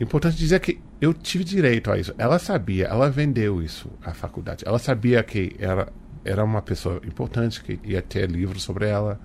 Importante 0.00 0.36
dizer 0.36 0.60
que 0.60 0.78
eu 1.00 1.14
tive 1.14 1.44
direito 1.44 1.90
a 1.90 1.98
isso. 1.98 2.14
Ela 2.18 2.38
sabia, 2.38 2.86
ela 2.86 3.10
vendeu 3.10 3.62
isso 3.62 3.90
à 4.04 4.12
faculdade. 4.12 4.64
Ela 4.66 4.78
sabia 4.78 5.22
que 5.22 5.54
era, 5.58 5.88
era 6.24 6.44
uma 6.44 6.60
pessoa 6.60 7.00
importante, 7.06 7.62
que 7.62 7.78
ia 7.84 8.02
ter 8.02 8.28
livros 8.30 8.62
sobre 8.62 8.88
ela. 8.88 9.20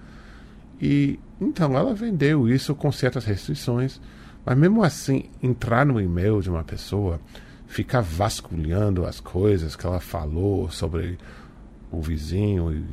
E 0.80 1.20
então 1.42 1.76
ela 1.76 1.94
vendeu 1.94 2.48
isso 2.48 2.76
com 2.76 2.92
certas 2.92 3.26
restrições. 3.26 4.00
Mas 4.46 4.58
mesmo 4.58 4.84
assim, 4.84 5.26
entrar 5.42 5.86
no 5.86 6.00
e-mail 6.00 6.42
de 6.42 6.50
uma 6.50 6.64
pessoa, 6.64 7.20
ficar 7.66 8.02
vasculhando 8.02 9.06
as 9.06 9.20
coisas 9.20 9.76
que 9.76 9.86
ela 9.86 10.00
falou 10.00 10.70
sobre 10.70 11.18
o 11.92 12.02
vizinho 12.02 12.72
e 12.72 12.86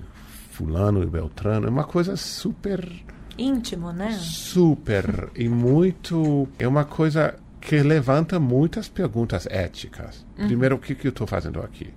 fulano 0.52 1.02
e 1.02 1.06
beltrano, 1.06 1.66
é 1.66 1.70
uma 1.70 1.84
coisa 1.84 2.16
super 2.16 2.88
íntimo, 3.36 3.92
né? 3.92 4.12
Super 4.12 5.30
e 5.34 5.48
muito 5.48 6.48
é 6.58 6.68
uma 6.68 6.84
coisa 6.84 7.34
que 7.60 7.82
levanta 7.82 8.40
muitas 8.40 8.88
perguntas 8.88 9.46
éticas. 9.46 10.26
Uhum. 10.38 10.46
Primeiro, 10.46 10.76
o 10.76 10.78
que, 10.78 10.94
que 10.94 11.06
eu 11.06 11.10
estou 11.10 11.26
fazendo 11.26 11.60
aqui? 11.60 11.92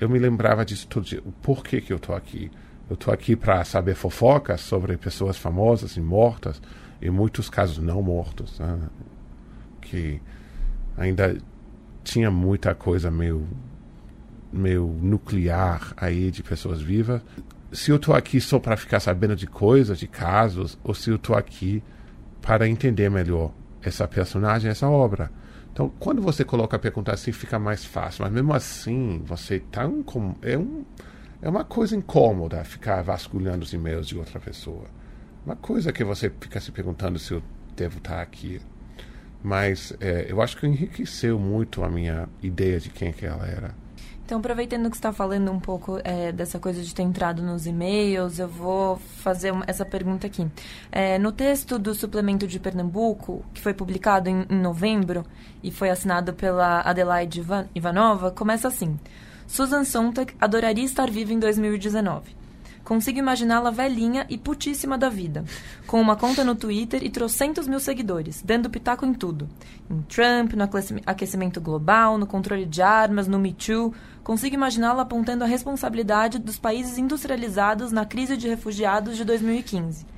Eu 0.00 0.08
me 0.08 0.18
lembrava 0.18 0.64
disso 0.64 0.88
todo 0.88 1.04
dia. 1.04 1.22
Por 1.40 1.62
que, 1.62 1.80
que 1.80 1.92
eu 1.92 1.96
estou 1.96 2.14
aqui? 2.14 2.50
Eu 2.90 2.94
estou 2.94 3.14
aqui 3.14 3.36
para 3.36 3.64
saber 3.64 3.94
fofocas 3.94 4.60
sobre 4.60 4.96
pessoas 4.96 5.38
famosas 5.38 5.96
e 5.96 6.00
mortas, 6.00 6.60
e 7.00 7.08
muitos 7.08 7.48
casos 7.48 7.78
não 7.78 8.02
mortos. 8.02 8.58
Né? 8.58 8.78
Que 9.80 10.20
ainda 10.96 11.36
tinha 12.02 12.30
muita 12.30 12.74
coisa 12.74 13.10
meio, 13.10 13.46
meio 14.52 14.86
nuclear 15.00 15.94
aí 15.96 16.30
de 16.32 16.42
pessoas 16.42 16.82
vivas. 16.82 17.22
Se 17.72 17.90
eu 17.90 17.96
estou 17.96 18.14
aqui 18.14 18.40
só 18.40 18.58
para 18.58 18.76
ficar 18.76 19.00
sabendo 19.00 19.36
de 19.36 19.46
coisas, 19.46 19.98
de 19.98 20.08
casos, 20.08 20.76
ou 20.82 20.94
se 20.94 21.10
eu 21.10 21.16
estou 21.16 21.36
aqui 21.36 21.82
para 22.42 22.68
entender 22.68 23.08
melhor 23.08 23.52
essa 23.84 24.08
personagem, 24.08 24.70
essa 24.70 24.88
obra. 24.88 25.30
Então, 25.72 25.92
quando 25.98 26.22
você 26.22 26.44
coloca 26.44 26.76
a 26.76 26.78
pergunta 26.78 27.12
assim, 27.12 27.32
fica 27.32 27.58
mais 27.58 27.84
fácil. 27.84 28.24
Mas 28.24 28.32
mesmo 28.32 28.54
assim, 28.54 29.22
você 29.24 29.58
tá 29.58 29.86
um, 29.86 30.04
é, 30.42 30.56
um, 30.56 30.84
é 31.42 31.48
uma 31.48 31.64
coisa 31.64 31.96
incômoda 31.96 32.62
ficar 32.64 33.02
vasculhando 33.02 33.64
os 33.64 33.72
e-mails 33.72 34.06
de 34.06 34.16
outra 34.16 34.38
pessoa. 34.38 34.86
Uma 35.44 35.56
coisa 35.56 35.92
que 35.92 36.04
você 36.04 36.30
fica 36.40 36.60
se 36.60 36.70
perguntando 36.70 37.18
se 37.18 37.32
eu 37.32 37.42
devo 37.76 37.98
estar 37.98 38.22
aqui. 38.22 38.60
Mas 39.42 39.92
é, 40.00 40.26
eu 40.28 40.40
acho 40.40 40.56
que 40.56 40.66
enriqueceu 40.66 41.38
muito 41.38 41.84
a 41.84 41.88
minha 41.88 42.28
ideia 42.42 42.80
de 42.80 42.88
quem 42.88 43.12
que 43.12 43.26
ela 43.26 43.46
era. 43.46 43.74
Então, 44.24 44.38
aproveitando 44.38 44.88
que 44.88 44.96
você 44.96 45.00
está 45.00 45.12
falando 45.12 45.52
um 45.52 45.60
pouco 45.60 46.00
é, 46.02 46.32
dessa 46.32 46.58
coisa 46.58 46.82
de 46.82 46.94
ter 46.94 47.02
entrado 47.02 47.42
nos 47.42 47.66
e-mails, 47.66 48.38
eu 48.38 48.48
vou 48.48 48.96
fazer 48.96 49.50
uma, 49.50 49.64
essa 49.66 49.84
pergunta 49.84 50.26
aqui. 50.26 50.46
É, 50.90 51.18
no 51.18 51.30
texto 51.30 51.78
do 51.78 51.94
suplemento 51.94 52.46
de 52.46 52.58
Pernambuco, 52.58 53.44
que 53.52 53.60
foi 53.60 53.74
publicado 53.74 54.30
em, 54.30 54.46
em 54.48 54.58
novembro 54.58 55.26
e 55.62 55.70
foi 55.70 55.90
assinado 55.90 56.32
pela 56.32 56.80
Adelaide 56.80 57.40
Ivan, 57.40 57.66
Ivanova, 57.74 58.30
começa 58.30 58.66
assim: 58.66 58.98
Susan 59.46 59.84
Sontag 59.84 60.34
adoraria 60.40 60.84
estar 60.84 61.10
viva 61.10 61.34
em 61.34 61.38
2019. 61.38 62.43
Consigo 62.84 63.18
imaginá-la 63.18 63.70
velhinha 63.70 64.26
e 64.28 64.36
putíssima 64.36 64.98
da 64.98 65.08
vida, 65.08 65.42
com 65.86 66.00
uma 66.00 66.16
conta 66.16 66.44
no 66.44 66.54
Twitter 66.54 67.02
e 67.02 67.08
trocentos 67.08 67.66
mil 67.66 67.80
seguidores, 67.80 68.42
dando 68.42 68.68
pitaco 68.68 69.06
em 69.06 69.14
tudo. 69.14 69.48
Em 69.90 70.02
Trump, 70.02 70.52
no 70.52 70.68
aquecimento 71.06 71.60
global, 71.62 72.18
no 72.18 72.26
controle 72.26 72.66
de 72.66 72.82
armas, 72.82 73.26
no 73.26 73.38
Me 73.38 73.54
Too. 73.54 73.94
Consigo 74.22 74.54
imaginá-la 74.54 75.02
apontando 75.02 75.44
a 75.44 75.46
responsabilidade 75.46 76.38
dos 76.38 76.58
países 76.58 76.98
industrializados 76.98 77.90
na 77.90 78.04
crise 78.04 78.36
de 78.36 78.48
refugiados 78.48 79.16
de 79.16 79.24
2015. 79.24 80.13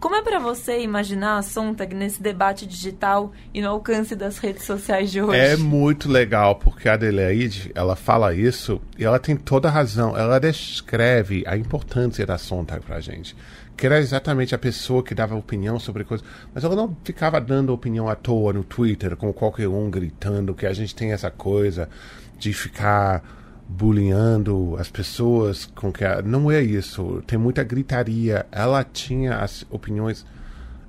Como 0.00 0.16
é 0.16 0.22
para 0.22 0.38
você 0.38 0.80
imaginar 0.80 1.36
a 1.36 1.42
Sontag 1.42 1.94
nesse 1.94 2.22
debate 2.22 2.66
digital 2.66 3.32
e 3.52 3.60
no 3.60 3.68
alcance 3.68 4.16
das 4.16 4.38
redes 4.38 4.64
sociais 4.64 5.10
de 5.12 5.20
hoje? 5.20 5.38
É 5.38 5.58
muito 5.58 6.10
legal, 6.10 6.56
porque 6.56 6.88
a 6.88 6.94
Adelaide, 6.94 7.70
ela 7.74 7.94
fala 7.94 8.34
isso 8.34 8.80
e 8.98 9.04
ela 9.04 9.18
tem 9.18 9.36
toda 9.36 9.68
a 9.68 9.70
razão. 9.70 10.16
Ela 10.16 10.40
descreve 10.40 11.44
a 11.46 11.54
importância 11.54 12.24
da 12.24 12.38
Sontag 12.38 12.80
pra 12.80 12.98
gente. 12.98 13.36
Que 13.76 13.84
era 13.84 13.98
exatamente 13.98 14.54
a 14.54 14.58
pessoa 14.58 15.02
que 15.02 15.14
dava 15.14 15.36
opinião 15.36 15.78
sobre 15.78 16.02
coisas. 16.02 16.26
Mas 16.54 16.64
ela 16.64 16.74
não 16.74 16.96
ficava 17.04 17.38
dando 17.38 17.74
opinião 17.74 18.08
à 18.08 18.14
toa 18.14 18.54
no 18.54 18.64
Twitter, 18.64 19.14
com 19.16 19.30
qualquer 19.34 19.68
um 19.68 19.90
gritando 19.90 20.54
que 20.54 20.64
a 20.64 20.72
gente 20.72 20.94
tem 20.94 21.12
essa 21.12 21.30
coisa 21.30 21.90
de 22.38 22.54
ficar 22.54 23.22
bullyingando 23.70 24.76
as 24.78 24.90
pessoas 24.90 25.64
com 25.64 25.92
que 25.92 26.04
a... 26.04 26.20
não 26.20 26.50
é 26.50 26.60
isso 26.60 27.22
tem 27.24 27.38
muita 27.38 27.62
gritaria 27.62 28.44
ela 28.50 28.82
tinha 28.82 29.36
as 29.36 29.64
opiniões 29.70 30.26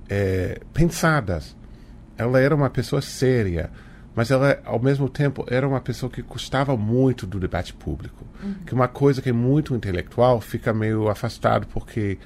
é, 0.09 0.59
pensadas 0.73 1.55
ela 2.17 2.39
era 2.39 2.55
uma 2.55 2.71
pessoa 2.71 3.00
séria 3.00 3.69
mas 4.15 4.31
ela 4.31 4.59
ao 4.65 4.79
mesmo 4.79 5.07
tempo 5.07 5.45
era 5.47 5.67
uma 5.67 5.79
pessoa 5.79 6.11
que 6.11 6.23
gostava 6.23 6.75
muito 6.75 7.27
do 7.27 7.39
debate 7.39 7.71
público 7.71 8.25
uhum. 8.43 8.55
que 8.65 8.73
uma 8.73 8.88
coisa 8.88 9.21
que 9.21 9.29
é 9.29 9.33
muito 9.33 9.75
intelectual 9.75 10.41
fica 10.41 10.73
meio 10.73 11.07
afastado 11.07 11.67
porque 11.67 12.17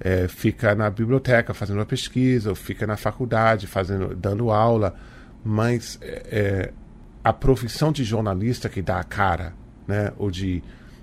é, 0.00 0.26
fica 0.26 0.74
na 0.74 0.90
biblioteca 0.90 1.54
fazendo 1.54 1.76
uma 1.78 1.86
pesquisa 1.86 2.50
ou 2.50 2.56
fica 2.56 2.84
na 2.84 2.96
faculdade 2.96 3.68
fazendo 3.68 4.16
dando 4.16 4.50
aula 4.50 4.92
mas 5.44 6.00
é, 6.02 6.26
é 6.32 6.72
a 7.22 7.32
profissão 7.32 7.92
de 7.92 8.02
jornalista 8.02 8.68
que 8.68 8.82
dá 8.82 8.98
a 8.98 9.04
cara 9.04 9.59
né? 9.90 10.12
Ou 10.16 10.30
de, 10.30 10.62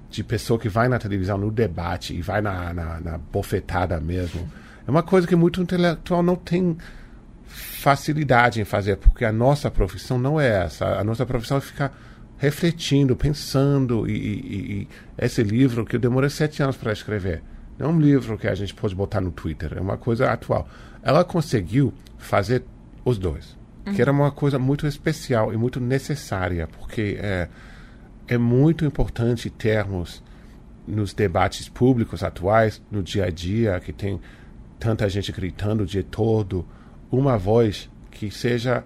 de 0.10 0.24
pessoa 0.24 0.60
que 0.60 0.70
vai 0.70 0.88
na 0.88 0.98
televisão 0.98 1.38
no 1.38 1.52
debate 1.52 2.16
e 2.16 2.22
vai 2.22 2.42
na, 2.42 2.74
na, 2.74 3.00
na 3.00 3.18
bofetada 3.18 4.00
mesmo. 4.00 4.50
É 4.88 4.90
uma 4.90 5.04
coisa 5.04 5.28
que 5.28 5.36
muito 5.36 5.62
intelectual 5.62 6.24
não 6.24 6.36
tem 6.36 6.78
facilidade 7.48 8.60
em 8.60 8.66
fazer, 8.66 8.98
porque 8.98 9.26
a 9.26 9.32
nossa 9.32 9.70
profissão 9.70 10.18
não 10.18 10.40
é 10.40 10.64
essa. 10.64 10.86
A 10.86 11.04
nossa 11.04 11.26
profissão 11.26 11.58
é 11.58 11.62
ficar 11.62 11.94
refletindo, 12.38 13.16
pensando. 13.16 14.10
E, 14.10 14.14
e, 14.14 14.72
e 14.82 14.88
esse 15.18 15.44
livro 15.44 15.86
que 15.86 15.96
eu 15.96 16.00
demorei 16.00 16.30
sete 16.30 16.64
anos 16.64 16.78
para 16.78 16.94
escrever, 16.94 17.44
não 17.78 17.88
é 17.88 17.94
um 17.94 18.00
livro 18.00 18.38
que 18.38 18.48
a 18.48 18.56
gente 18.56 18.74
pode 18.74 18.96
botar 18.96 19.22
no 19.22 19.32
Twitter, 19.32 19.74
é 19.76 19.82
uma 19.82 19.98
coisa 19.98 20.32
atual. 20.32 20.68
Ela 21.04 21.24
conseguiu 21.24 21.94
fazer 22.18 22.64
os 23.06 23.18
dois, 23.18 23.58
uhum. 23.86 23.94
que 23.94 24.02
era 24.02 24.12
uma 24.12 24.32
coisa 24.32 24.58
muito 24.58 24.88
especial 24.88 25.54
e 25.54 25.58
muito 25.58 25.80
necessária, 25.80 26.68
porque 26.68 27.18
é, 27.22 27.48
é 28.28 28.38
muito 28.38 28.86
importante 28.86 29.50
termos 29.50 30.24
nos 30.88 31.14
debates 31.14 31.68
públicos 31.68 32.24
atuais, 32.24 32.82
no 32.92 33.02
dia 33.04 33.26
a 33.26 33.30
dia, 33.30 33.80
que 33.80 33.92
tem 33.92 34.20
tanta 34.80 35.08
gente 35.10 35.32
gritando 35.32 35.84
o 35.84 35.86
dia 35.86 36.04
todo, 36.04 36.66
uma 37.12 37.38
voz 37.38 37.90
que 38.12 38.30
seja 38.32 38.84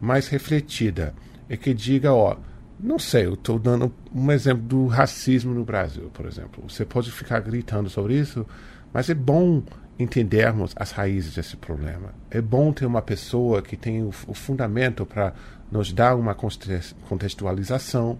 mais 0.00 0.28
refletida 0.28 1.14
e 1.48 1.56
que 1.56 1.74
diga, 1.74 2.12
ó, 2.12 2.36
não 2.78 2.98
sei, 2.98 3.26
eu 3.26 3.34
estou 3.34 3.58
dando 3.58 3.92
um 4.14 4.30
exemplo 4.30 4.62
do 4.62 4.86
racismo 4.86 5.52
no 5.52 5.64
Brasil, 5.64 6.10
por 6.12 6.26
exemplo. 6.26 6.62
Você 6.68 6.84
pode 6.84 7.10
ficar 7.10 7.40
gritando 7.40 7.90
sobre 7.90 8.16
isso, 8.16 8.46
mas 8.92 9.10
é 9.10 9.14
bom 9.14 9.62
entendermos 9.98 10.72
as 10.76 10.92
raízes 10.92 11.34
desse 11.34 11.56
problema. 11.56 12.14
É 12.30 12.40
bom 12.40 12.72
ter 12.72 12.86
uma 12.86 13.02
pessoa 13.02 13.60
que 13.60 13.76
tem 13.76 14.02
o, 14.02 14.10
o 14.28 14.34
fundamento 14.34 15.04
para 15.04 15.34
nos 15.70 15.92
dar 15.92 16.14
uma 16.14 16.34
contextualização 16.34 18.18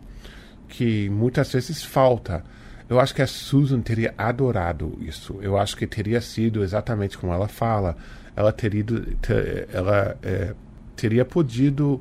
que 0.69 1.09
muitas 1.09 1.53
vezes 1.53 1.83
falta. 1.83 2.45
Eu 2.89 3.01
acho 3.01 3.15
que 3.15 3.23
a 3.23 3.27
Susan 3.27 3.81
teria 3.81 4.15
adorado 4.17 4.97
isso. 5.01 5.39
Eu 5.43 5.59
acho 5.59 5.77
que 5.77 5.87
teria 5.87 6.21
sido 6.21 6.63
exatamente 6.63 7.19
como 7.19 7.33
ela 7.33 7.49
fala. 7.49 7.97
Ela 8.35 8.53
teria, 8.53 8.85
ter, 9.21 9.69
ela, 9.73 10.17
é, 10.23 10.55
teria 10.95 11.25
podido 11.25 12.01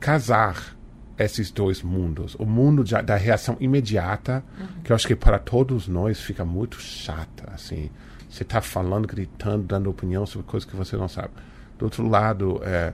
casar 0.00 0.76
esses 1.18 1.50
dois 1.50 1.82
mundos. 1.82 2.34
O 2.38 2.44
mundo 2.44 2.82
de, 2.82 3.00
da 3.02 3.16
reação 3.16 3.56
imediata, 3.60 4.44
uhum. 4.58 4.82
que 4.82 4.92
eu 4.92 4.96
acho 4.96 5.06
que 5.06 5.16
para 5.16 5.38
todos 5.38 5.88
nós 5.88 6.20
fica 6.20 6.44
muito 6.44 6.80
chata. 6.80 7.50
Assim, 7.52 7.90
você 8.28 8.42
está 8.42 8.60
falando, 8.60 9.06
gritando, 9.06 9.64
dando 9.64 9.88
opinião 9.88 10.26
sobre 10.26 10.46
coisas 10.46 10.68
que 10.68 10.76
você 10.76 10.96
não 10.96 11.08
sabe. 11.08 11.30
Do 11.78 11.86
outro 11.86 12.06
lado, 12.06 12.60
é, 12.64 12.92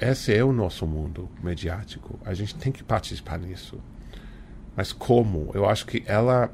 esse 0.00 0.34
é 0.34 0.44
o 0.44 0.52
nosso 0.52 0.86
mundo 0.86 1.30
mediático. 1.42 2.18
A 2.24 2.34
gente 2.34 2.54
tem 2.54 2.72
que 2.72 2.84
participar 2.84 3.38
nisso. 3.38 3.78
Mas 4.76 4.92
como? 4.92 5.50
Eu 5.54 5.68
acho 5.68 5.86
que 5.86 6.02
ela. 6.06 6.50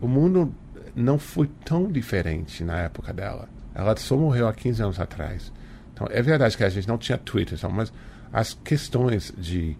O 0.00 0.06
mundo 0.06 0.54
não 0.94 1.18
foi 1.18 1.48
tão 1.64 1.90
diferente 1.90 2.62
na 2.62 2.78
época 2.80 3.12
dela. 3.12 3.48
Ela 3.74 3.96
só 3.96 4.16
morreu 4.16 4.46
há 4.48 4.52
15 4.52 4.82
anos 4.82 5.00
atrás. 5.00 5.52
Então, 5.94 6.06
é 6.10 6.20
verdade 6.20 6.56
que 6.56 6.64
a 6.64 6.68
gente 6.68 6.86
não 6.86 6.98
tinha 6.98 7.16
Twitter, 7.16 7.58
mas 7.70 7.92
as 8.32 8.54
questões 8.54 9.32
de 9.36 9.76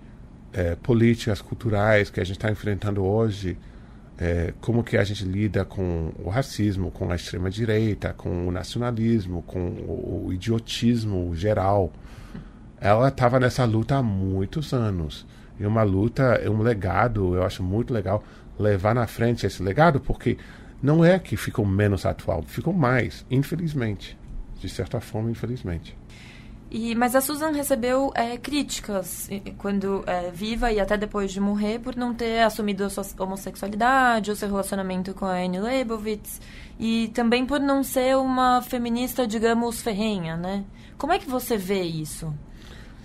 é, 0.53 0.75
políticas, 0.77 1.41
culturais 1.41 2.11
que 2.11 2.21
a 2.21 2.25
gente 2.25 2.37
está 2.37 2.51
enfrentando 2.51 3.05
hoje, 3.05 3.59
é, 4.19 4.53
como 4.61 4.83
que 4.83 4.97
a 4.97 5.05
gente 5.05 5.25
lida 5.25 5.65
com 5.65 6.13
o 6.19 6.29
racismo, 6.29 6.91
com 6.91 7.11
a 7.11 7.15
extrema-direita, 7.15 8.13
com 8.13 8.49
o 8.49 8.51
nacionalismo, 8.51 9.43
com 9.43 9.61
o, 9.61 10.27
o 10.27 10.33
idiotismo 10.33 11.35
geral, 11.37 11.93
ela 12.81 13.09
estava 13.09 13.39
nessa 13.39 13.65
luta 13.65 13.97
há 13.97 14.03
muitos 14.03 14.73
anos. 14.73 15.27
E 15.59 15.67
uma 15.67 15.83
luta, 15.83 16.41
um 16.49 16.63
legado, 16.63 17.35
eu 17.35 17.43
acho 17.43 17.63
muito 17.63 17.93
legal 17.93 18.23
levar 18.59 18.95
na 18.95 19.07
frente 19.07 19.47
esse 19.47 19.63
legado, 19.63 20.01
porque 20.01 20.37
não 20.83 21.05
é 21.05 21.19
que 21.19 21.37
ficou 21.37 21.67
menos 21.67 22.07
atual, 22.07 22.43
ficou 22.43 22.73
mais, 22.73 23.25
infelizmente. 23.31 24.17
De 24.61 24.69
certa 24.69 25.01
forma, 25.01 25.31
infelizmente. 25.31 25.97
E, 26.71 26.95
mas 26.95 27.15
a 27.15 27.21
Susan 27.21 27.51
recebeu 27.51 28.13
é, 28.15 28.37
críticas 28.37 29.31
quando 29.57 30.05
é, 30.07 30.31
viva 30.31 30.71
e 30.71 30.79
até 30.79 30.99
depois 30.99 31.33
de 31.33 31.41
morrer 31.41 31.79
por 31.79 31.97
não 31.97 32.13
ter 32.13 32.43
assumido 32.43 32.85
a 32.85 32.91
sua 32.91 33.05
homossexualidade, 33.19 34.31
o 34.31 34.37
seu 34.37 34.49
relacionamento 34.49 35.15
com 35.15 35.25
a 35.25 35.39
Anne 35.39 35.61
Leibovitz 35.61 36.41
e 36.79 37.09
também 37.15 37.47
por 37.47 37.59
não 37.59 37.83
ser 37.83 38.19
uma 38.19 38.61
feminista, 38.61 39.27
digamos, 39.27 39.81
ferrenha, 39.81 40.37
né? 40.37 40.65
Como 40.99 41.13
é 41.13 41.19
que 41.19 41.29
você 41.31 41.57
vê 41.57 41.83
isso? 41.83 42.35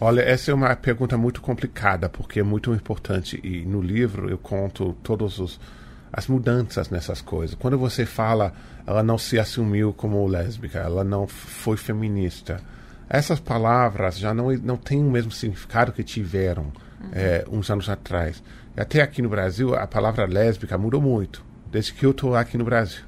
Olha, 0.05 0.19
essa 0.19 0.51
é 0.51 0.53
uma 0.53 0.75
pergunta 0.75 1.17
muito 1.17 1.39
complicada, 1.41 2.09
porque 2.09 2.41
é 2.41 2.43
muito 2.43 2.73
importante. 2.73 3.39
E 3.41 3.65
no 3.65 3.81
livro 3.81 4.29
eu 4.29 4.37
conto 4.37 4.91
todas 5.01 5.57
as 6.11 6.27
mudanças 6.27 6.89
nessas 6.89 7.21
coisas. 7.21 7.55
Quando 7.55 7.77
você 7.77 8.05
fala, 8.05 8.51
ela 8.85 9.01
não 9.01 9.17
se 9.17 9.39
assumiu 9.39 9.93
como 9.93 10.27
lésbica, 10.27 10.79
ela 10.79 11.05
não 11.05 11.25
foi 11.25 11.77
feminista. 11.77 12.59
Essas 13.07 13.39
palavras 13.39 14.19
já 14.19 14.33
não, 14.33 14.51
não 14.57 14.75
têm 14.75 15.01
o 15.01 15.09
mesmo 15.09 15.31
significado 15.31 15.93
que 15.93 16.03
tiveram 16.03 16.63
uhum. 16.63 17.09
é, 17.13 17.45
uns 17.49 17.69
anos 17.69 17.87
atrás. 17.87 18.43
E 18.75 18.81
até 18.81 19.01
aqui 19.01 19.21
no 19.21 19.29
Brasil, 19.29 19.73
a 19.73 19.87
palavra 19.87 20.25
lésbica 20.25 20.77
mudou 20.77 21.01
muito, 21.01 21.45
desde 21.71 21.93
que 21.93 22.05
eu 22.05 22.11
estou 22.11 22.35
aqui 22.35 22.57
no 22.57 22.65
Brasil. 22.65 23.03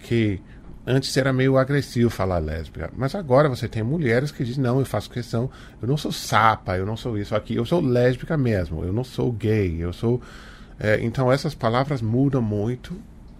Que 0.00 0.42
antes 0.90 1.16
era 1.16 1.32
meio 1.32 1.56
agressivo 1.56 2.10
falar 2.10 2.38
lésbica, 2.38 2.90
mas 2.96 3.14
agora 3.14 3.48
você 3.48 3.68
tem 3.68 3.82
mulheres 3.82 4.30
que 4.30 4.44
dizem: 4.44 4.62
não, 4.62 4.78
eu 4.78 4.84
faço 4.84 5.10
questão, 5.10 5.50
eu 5.80 5.88
não 5.88 5.96
sou 5.96 6.12
sapa, 6.12 6.76
eu 6.76 6.84
não 6.84 6.96
sou 6.96 7.16
isso 7.16 7.34
aqui, 7.34 7.54
eu 7.54 7.64
sou 7.64 7.80
lésbica 7.80 8.36
mesmo, 8.36 8.84
eu 8.84 8.92
não 8.92 9.04
sou 9.04 9.30
gay, 9.32 9.76
eu 9.78 9.92
sou. 9.92 10.20
É, 10.78 10.98
então 11.02 11.30
essas 11.30 11.54
palavras 11.54 12.00
mudam 12.00 12.40
muito 12.40 12.96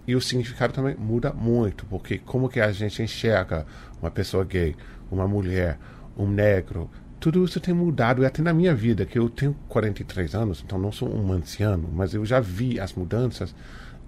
e 0.07 0.15
o 0.15 0.21
significado 0.21 0.73
também 0.73 0.95
muda 0.95 1.33
muito, 1.33 1.85
porque 1.85 2.17
como 2.17 2.49
que 2.49 2.59
a 2.59 2.71
gente 2.71 3.01
enxerga 3.01 3.65
uma 4.01 4.11
pessoa 4.11 4.43
gay, 4.43 4.75
uma 5.11 5.27
mulher, 5.27 5.77
um 6.17 6.27
negro, 6.27 6.89
tudo 7.19 7.45
isso 7.45 7.59
tem 7.59 7.73
mudado, 7.73 8.23
e 8.23 8.25
até 8.25 8.41
na 8.41 8.53
minha 8.53 8.73
vida, 8.73 9.05
que 9.05 9.17
eu 9.17 9.29
tenho 9.29 9.55
43 9.69 10.33
anos, 10.33 10.63
então 10.65 10.79
não 10.79 10.91
sou 10.91 11.07
um 11.07 11.31
anciano, 11.31 11.87
mas 11.93 12.13
eu 12.13 12.25
já 12.25 12.39
vi 12.39 12.79
as 12.79 12.93
mudanças, 12.93 13.53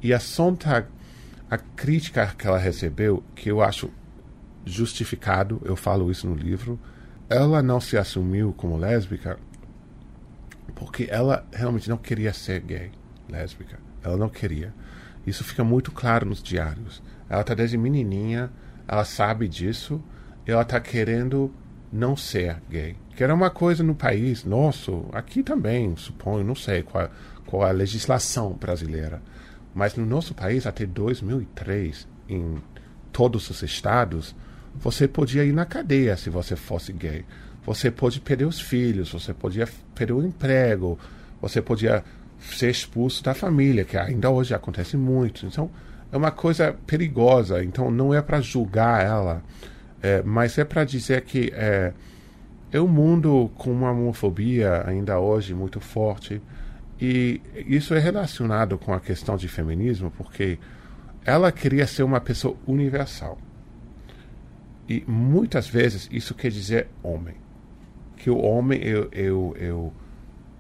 e 0.02 0.12
a 0.12 0.20
Sontag, 0.20 0.88
a 1.50 1.58
crítica 1.58 2.34
que 2.38 2.48
ela 2.48 2.58
recebeu, 2.58 3.24
que 3.36 3.50
eu 3.50 3.62
acho 3.62 3.90
justificado, 4.66 5.62
eu 5.66 5.76
falo 5.76 6.10
isso 6.10 6.28
no 6.28 6.36
livro, 6.36 6.80
ela 7.30 7.62
não 7.62 7.80
se 7.80 7.98
assumiu 7.98 8.54
como 8.54 8.78
lésbica 8.78 9.38
porque 10.76 11.08
ela 11.10 11.46
realmente 11.52 11.90
não 11.90 11.98
queria 11.98 12.34
ser 12.34 12.60
gay, 12.62 12.92
lésbica. 13.30 13.80
Ela 14.04 14.18
não 14.18 14.30
queria. 14.30 14.74
Isso 15.26 15.44
fica 15.44 15.64
muito 15.64 15.92
claro 15.92 16.26
nos 16.26 16.42
diários. 16.42 17.02
Ela 17.30 17.42
está 17.42 17.54
desde 17.54 17.78
menininha, 17.78 18.52
ela 18.88 19.06
sabe 19.06 19.48
disso, 19.48 20.04
e 20.46 20.52
ela 20.52 20.64
está 20.64 20.80
querendo 20.80 21.54
não 21.92 22.18
ser 22.18 22.58
gay. 22.70 22.96
Que 23.16 23.24
era 23.24 23.34
uma 23.34 23.50
coisa 23.50 23.84
no 23.84 23.96
país 23.96 24.44
nosso, 24.44 25.06
aqui 25.14 25.44
também, 25.44 25.96
suponho, 25.96 26.44
não 26.44 26.56
sei 26.56 26.84
qual, 26.84 27.10
qual 27.46 27.64
a 27.64 27.72
legislação 27.72 28.54
brasileira. 28.54 29.22
Mas 29.74 29.96
no 29.96 30.06
nosso 30.06 30.34
país, 30.34 30.65
até 30.68 30.86
2003, 30.86 32.08
em 32.30 32.62
todos 33.12 33.50
os 33.50 33.62
estados, 33.63 34.36
você 34.75 35.08
podia 35.08 35.44
ir 35.44 35.53
na 35.53 35.65
cadeia 35.65 36.18
se 36.18 36.30
você 36.30 36.56
fosse 36.56 36.92
gay. 36.94 37.25
Você 37.65 37.89
pode 37.89 38.20
perder 38.20 38.46
os 38.46 38.60
filhos, 38.60 39.12
você 39.12 39.34
podia 39.34 39.68
perder 39.96 40.13
o 40.13 40.25
emprego, 40.25 41.00
você 41.42 41.62
podia 41.62 42.03
ser 42.39 42.70
expulso 42.70 43.24
da 43.24 43.34
família, 43.34 43.86
que 43.86 43.98
ainda 43.98 44.30
hoje 44.30 44.53
acontece 44.53 44.98
muito. 44.98 45.46
Então, 45.46 45.70
é 46.12 46.18
uma 46.18 46.32
coisa 46.32 46.75
perigosa. 46.86 47.63
Então, 47.63 47.89
não 47.89 48.13
é 48.13 48.22
para 48.22 48.42
julgar 48.42 49.03
ela, 49.03 49.42
é, 50.01 50.22
mas 50.24 50.58
é 50.58 50.65
para 50.65 50.84
dizer 50.84 51.22
que 51.22 51.51
é, 51.56 51.94
é 52.72 52.82
um 52.82 52.88
mundo 52.88 53.50
com 53.56 53.72
uma 53.72 53.92
homofobia 53.92 54.84
ainda 54.86 55.20
hoje 55.20 55.53
muito 55.53 55.80
forte. 55.80 56.42
E 57.00 57.42
isso 57.68 57.94
é 57.94 58.00
relacionado 58.00 58.78
com 58.78 58.94
a 58.94 59.00
questão 59.00 59.36
de 59.36 59.48
feminismo, 59.48 60.12
porque 60.12 60.58
ela 61.26 61.52
queria 61.52 61.88
ser 61.88 62.04
uma 62.04 62.22
pessoa 62.22 62.56
universal. 62.68 63.38
E 64.88 65.04
muitas 65.08 65.68
vezes 65.68 66.10
isso 66.12 66.34
quer 66.34 66.52
dizer 66.52 66.88
homem. 67.02 67.36
Que 68.18 68.30
o 68.30 68.38
homem 68.38 68.80
é, 68.82 69.22
é, 69.22 69.28
é 69.28 69.74
o 69.74 69.92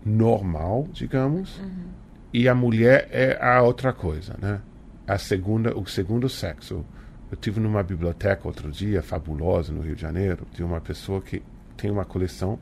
normal, 0.05 0.87
digamos, 0.91 1.59
uhum. 1.59 1.85
e 2.33 2.47
a 2.47 2.55
mulher 2.55 3.07
é 3.11 3.37
a 3.41 3.61
outra 3.61 3.93
coisa, 3.93 4.35
né? 4.41 4.61
A 5.07 5.17
segunda, 5.17 5.77
o 5.77 5.85
segundo 5.85 6.27
sexo. 6.29 6.85
Eu 7.31 7.37
tive 7.37 7.59
numa 7.59 7.81
biblioteca 7.81 8.47
outro 8.47 8.69
dia, 8.69 9.01
fabulosa, 9.01 9.73
no 9.73 9.81
Rio 9.81 9.95
de 9.95 10.01
Janeiro, 10.01 10.45
de 10.53 10.63
uma 10.63 10.79
pessoa 10.79 11.21
que 11.21 11.41
tem 11.75 11.89
uma 11.89 12.05
coleção 12.05 12.59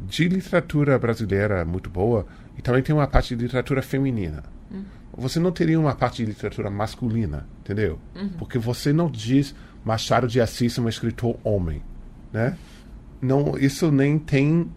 de 0.00 0.28
literatura 0.28 0.98
brasileira 0.98 1.64
muito 1.64 1.88
boa 1.88 2.26
e 2.58 2.62
também 2.62 2.82
tem 2.82 2.94
uma 2.94 3.06
parte 3.06 3.34
de 3.36 3.42
literatura 3.42 3.80
feminina. 3.80 4.42
Uhum. 4.70 4.84
Você 5.16 5.40
não 5.40 5.52
teria 5.52 5.78
uma 5.78 5.94
parte 5.94 6.24
de 6.24 6.26
literatura 6.26 6.68
masculina, 6.68 7.46
entendeu? 7.60 7.98
Uhum. 8.14 8.28
Porque 8.30 8.58
você 8.58 8.92
não 8.92 9.10
diz 9.10 9.54
Machado 9.84 10.26
de 10.28 10.40
Assis 10.40 10.76
é 10.76 10.80
um 10.80 10.88
escritor 10.88 11.38
homem, 11.42 11.82
né? 12.32 12.56
Não, 13.22 13.56
isso 13.56 13.90
nem 13.90 14.18
tem 14.18 14.68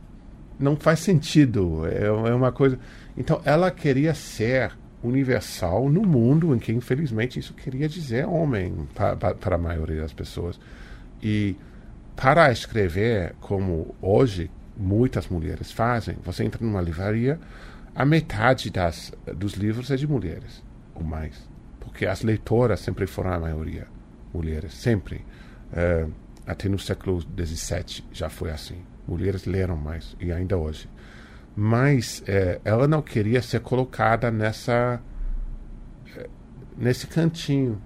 não 0.61 0.75
faz 0.75 0.99
sentido. 0.99 1.85
É, 1.87 2.05
é 2.05 2.33
uma 2.33 2.51
coisa. 2.51 2.79
Então, 3.17 3.41
ela 3.43 3.71
queria 3.71 4.13
ser 4.13 4.71
universal 5.03 5.89
no 5.89 6.03
mundo 6.03 6.55
em 6.55 6.59
que, 6.59 6.71
infelizmente, 6.71 7.39
isso 7.39 7.53
queria 7.53 7.89
dizer 7.89 8.25
homem 8.27 8.87
para, 8.93 9.15
para 9.15 9.55
a 9.55 9.59
maioria 9.59 10.01
das 10.01 10.13
pessoas. 10.13 10.59
E 11.21 11.55
para 12.15 12.51
escrever, 12.51 13.33
como 13.41 13.95
hoje 14.01 14.51
muitas 14.77 15.27
mulheres 15.27 15.71
fazem, 15.71 16.15
você 16.23 16.43
entra 16.43 16.63
numa 16.65 16.81
livraria, 16.81 17.39
a 17.95 18.05
metade 18.05 18.69
das, 18.69 19.13
dos 19.35 19.53
livros 19.53 19.91
é 19.91 19.95
de 19.95 20.07
mulheres, 20.07 20.63
ou 20.95 21.03
mais. 21.03 21.49
Porque 21.79 22.05
as 22.05 22.21
leitoras 22.21 22.79
sempre 22.79 23.07
foram 23.07 23.33
a 23.33 23.39
maioria 23.39 23.87
mulheres, 24.33 24.73
sempre. 24.73 25.25
Uh, 25.71 26.11
até 26.45 26.67
no 26.69 26.79
século 26.79 27.21
XVII 27.21 28.03
já 28.11 28.29
foi 28.29 28.51
assim 28.51 28.83
mulheres 29.07 29.45
leram 29.45 29.75
mais, 29.75 30.15
e 30.19 30.31
ainda 30.31 30.57
hoje. 30.57 30.89
Mas 31.55 32.23
é, 32.27 32.61
ela 32.63 32.87
não 32.87 33.01
queria 33.01 33.41
ser 33.41 33.59
colocada 33.59 34.31
nessa 34.31 35.01
é, 36.15 36.29
nesse 36.77 37.07
cantinho 37.07 37.81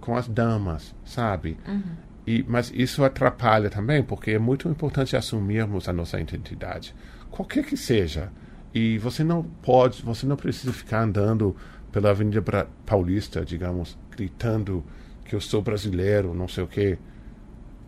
com 0.00 0.16
as 0.16 0.26
damas, 0.26 0.94
sabe? 1.04 1.58
Uhum. 1.68 1.82
E, 2.26 2.44
mas 2.48 2.72
isso 2.74 3.04
atrapalha 3.04 3.68
também, 3.68 4.02
porque 4.02 4.30
é 4.30 4.38
muito 4.38 4.68
importante 4.68 5.16
assumirmos 5.16 5.88
a 5.88 5.92
nossa 5.92 6.18
identidade, 6.18 6.94
qualquer 7.30 7.64
que 7.64 7.76
seja. 7.76 8.30
E 8.74 8.98
você 8.98 9.22
não 9.22 9.42
pode, 9.42 10.02
você 10.02 10.26
não 10.26 10.36
precisa 10.36 10.72
ficar 10.72 11.02
andando 11.02 11.54
pela 11.90 12.10
Avenida 12.10 12.42
Paulista, 12.86 13.44
digamos, 13.44 13.98
gritando 14.10 14.82
que 15.24 15.34
eu 15.34 15.40
sou 15.40 15.60
brasileiro, 15.60 16.34
não 16.34 16.48
sei 16.48 16.64
o 16.64 16.66
quê. 16.66 16.98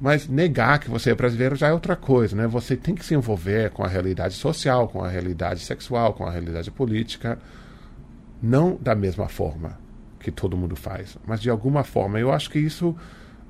Mas 0.01 0.29
negar 0.29 0.79
que 0.79 0.91
você 0.91 1.11
é 1.11 1.15
brasileiro 1.15 1.57
já 1.57 1.69
é 1.69 1.73
outra 1.73 1.97
coisa, 1.97 2.37
né? 2.37 2.47
Você 2.47 2.77
tem 2.77 2.95
que 2.95 3.05
se 3.05 3.15
envolver 3.15 3.71
com 3.71 3.83
a 3.83 3.89
realidade 3.89 4.35
social, 4.35 4.89
com 4.89 5.03
a 5.03 5.09
realidade 5.09 5.61
sexual, 5.61 6.13
com 6.13 6.27
a 6.27 6.31
realidade 6.31 6.71
política, 6.71 7.39
não 8.43 8.77
da 8.79 8.95
mesma 8.95 9.29
forma 9.29 9.79
que 10.21 10.31
todo 10.31 10.57
mundo 10.57 10.75
faz, 10.75 11.17
mas 11.27 11.41
de 11.41 11.49
alguma 11.49 11.85
forma. 11.85 12.19
Eu 12.19 12.33
acho 12.33 12.51
que 12.51 12.59
isso 12.59 12.95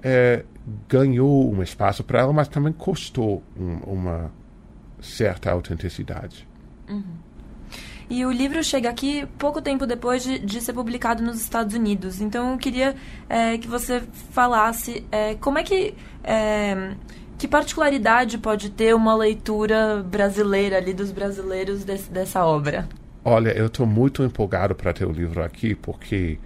é, 0.03 0.45
ganhou 0.89 1.53
um 1.53 1.63
espaço 1.63 2.05
para 2.05 2.21
ela, 2.21 2.33
mas 2.33 2.49
também 2.49 2.73
custou 2.73 3.43
um, 3.57 3.77
uma 3.93 4.33
certa 5.01 5.51
autenticidade. 5.51 6.47
Uhum. 6.89 7.03
E 8.09 8.25
o 8.27 8.31
livro 8.31 8.63
chega 8.63 8.91
aqui 8.91 9.27
pouco 9.39 9.63
tempo 9.63 9.87
depois 9.87 10.23
de, 10.23 10.39
de 10.39 10.61
ser 10.61 10.73
publicado 10.73 11.23
nos 11.23 11.41
Estados 11.41 11.75
Unidos. 11.75 12.21
Então 12.21 12.53
eu 12.53 12.59
queria 12.59 12.95
é, 13.29 13.57
que 13.57 13.67
você 13.67 14.03
falasse 14.31 15.05
é, 15.11 15.35
como 15.37 15.59
é 15.59 15.63
que. 15.63 15.95
É, 16.23 16.95
que 17.37 17.49
particularidade 17.49 18.39
pode 18.39 18.71
ter 18.71 18.95
uma 18.95 19.15
leitura 19.15 20.05
brasileira 20.09 20.77
ali 20.77 20.95
dos 20.95 21.11
brasileiros 21.11 21.85
desse, 21.85 22.09
dessa 22.09 22.45
obra? 22.45 22.89
Olha, 23.25 23.51
eu 23.51 23.67
estou 23.67 23.85
muito 23.85 24.23
empolgado 24.23 24.75
para 24.75 24.93
ter 24.93 25.05
o 25.05 25.11
livro 25.11 25.43
aqui 25.43 25.75
porque 25.75 26.39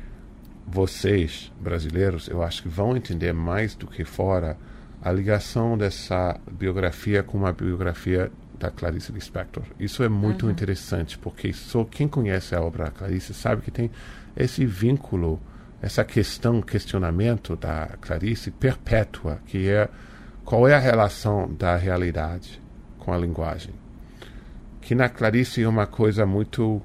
vocês, 0.66 1.52
brasileiros, 1.60 2.26
eu 2.28 2.42
acho 2.42 2.62
que 2.62 2.68
vão 2.68 2.96
entender 2.96 3.32
mais 3.32 3.74
do 3.74 3.86
que 3.86 4.04
fora 4.04 4.56
a 5.02 5.12
ligação 5.12 5.76
dessa 5.78 6.40
biografia 6.50 7.22
com 7.22 7.38
uma 7.38 7.52
biografia 7.52 8.32
da 8.58 8.70
Clarice 8.70 9.12
Lispector. 9.12 9.62
Isso 9.78 10.02
é 10.02 10.08
muito 10.08 10.46
uhum. 10.46 10.52
interessante, 10.52 11.16
porque 11.18 11.52
só 11.52 11.84
quem 11.84 12.08
conhece 12.08 12.54
a 12.54 12.60
obra 12.60 12.86
da 12.86 12.90
Clarice 12.90 13.32
sabe 13.32 13.62
que 13.62 13.70
tem 13.70 13.90
esse 14.36 14.66
vínculo, 14.66 15.40
essa 15.80 16.04
questão, 16.04 16.60
questionamento 16.60 17.56
da 17.56 17.88
Clarice 18.00 18.50
perpétua, 18.50 19.40
que 19.46 19.68
é 19.68 19.88
qual 20.44 20.66
é 20.66 20.74
a 20.74 20.78
relação 20.78 21.52
da 21.52 21.76
realidade 21.76 22.60
com 22.98 23.12
a 23.12 23.18
linguagem. 23.18 23.74
Que 24.80 24.94
na 24.94 25.08
Clarice 25.08 25.62
é 25.62 25.68
uma 25.68 25.86
coisa 25.86 26.26
muito 26.26 26.82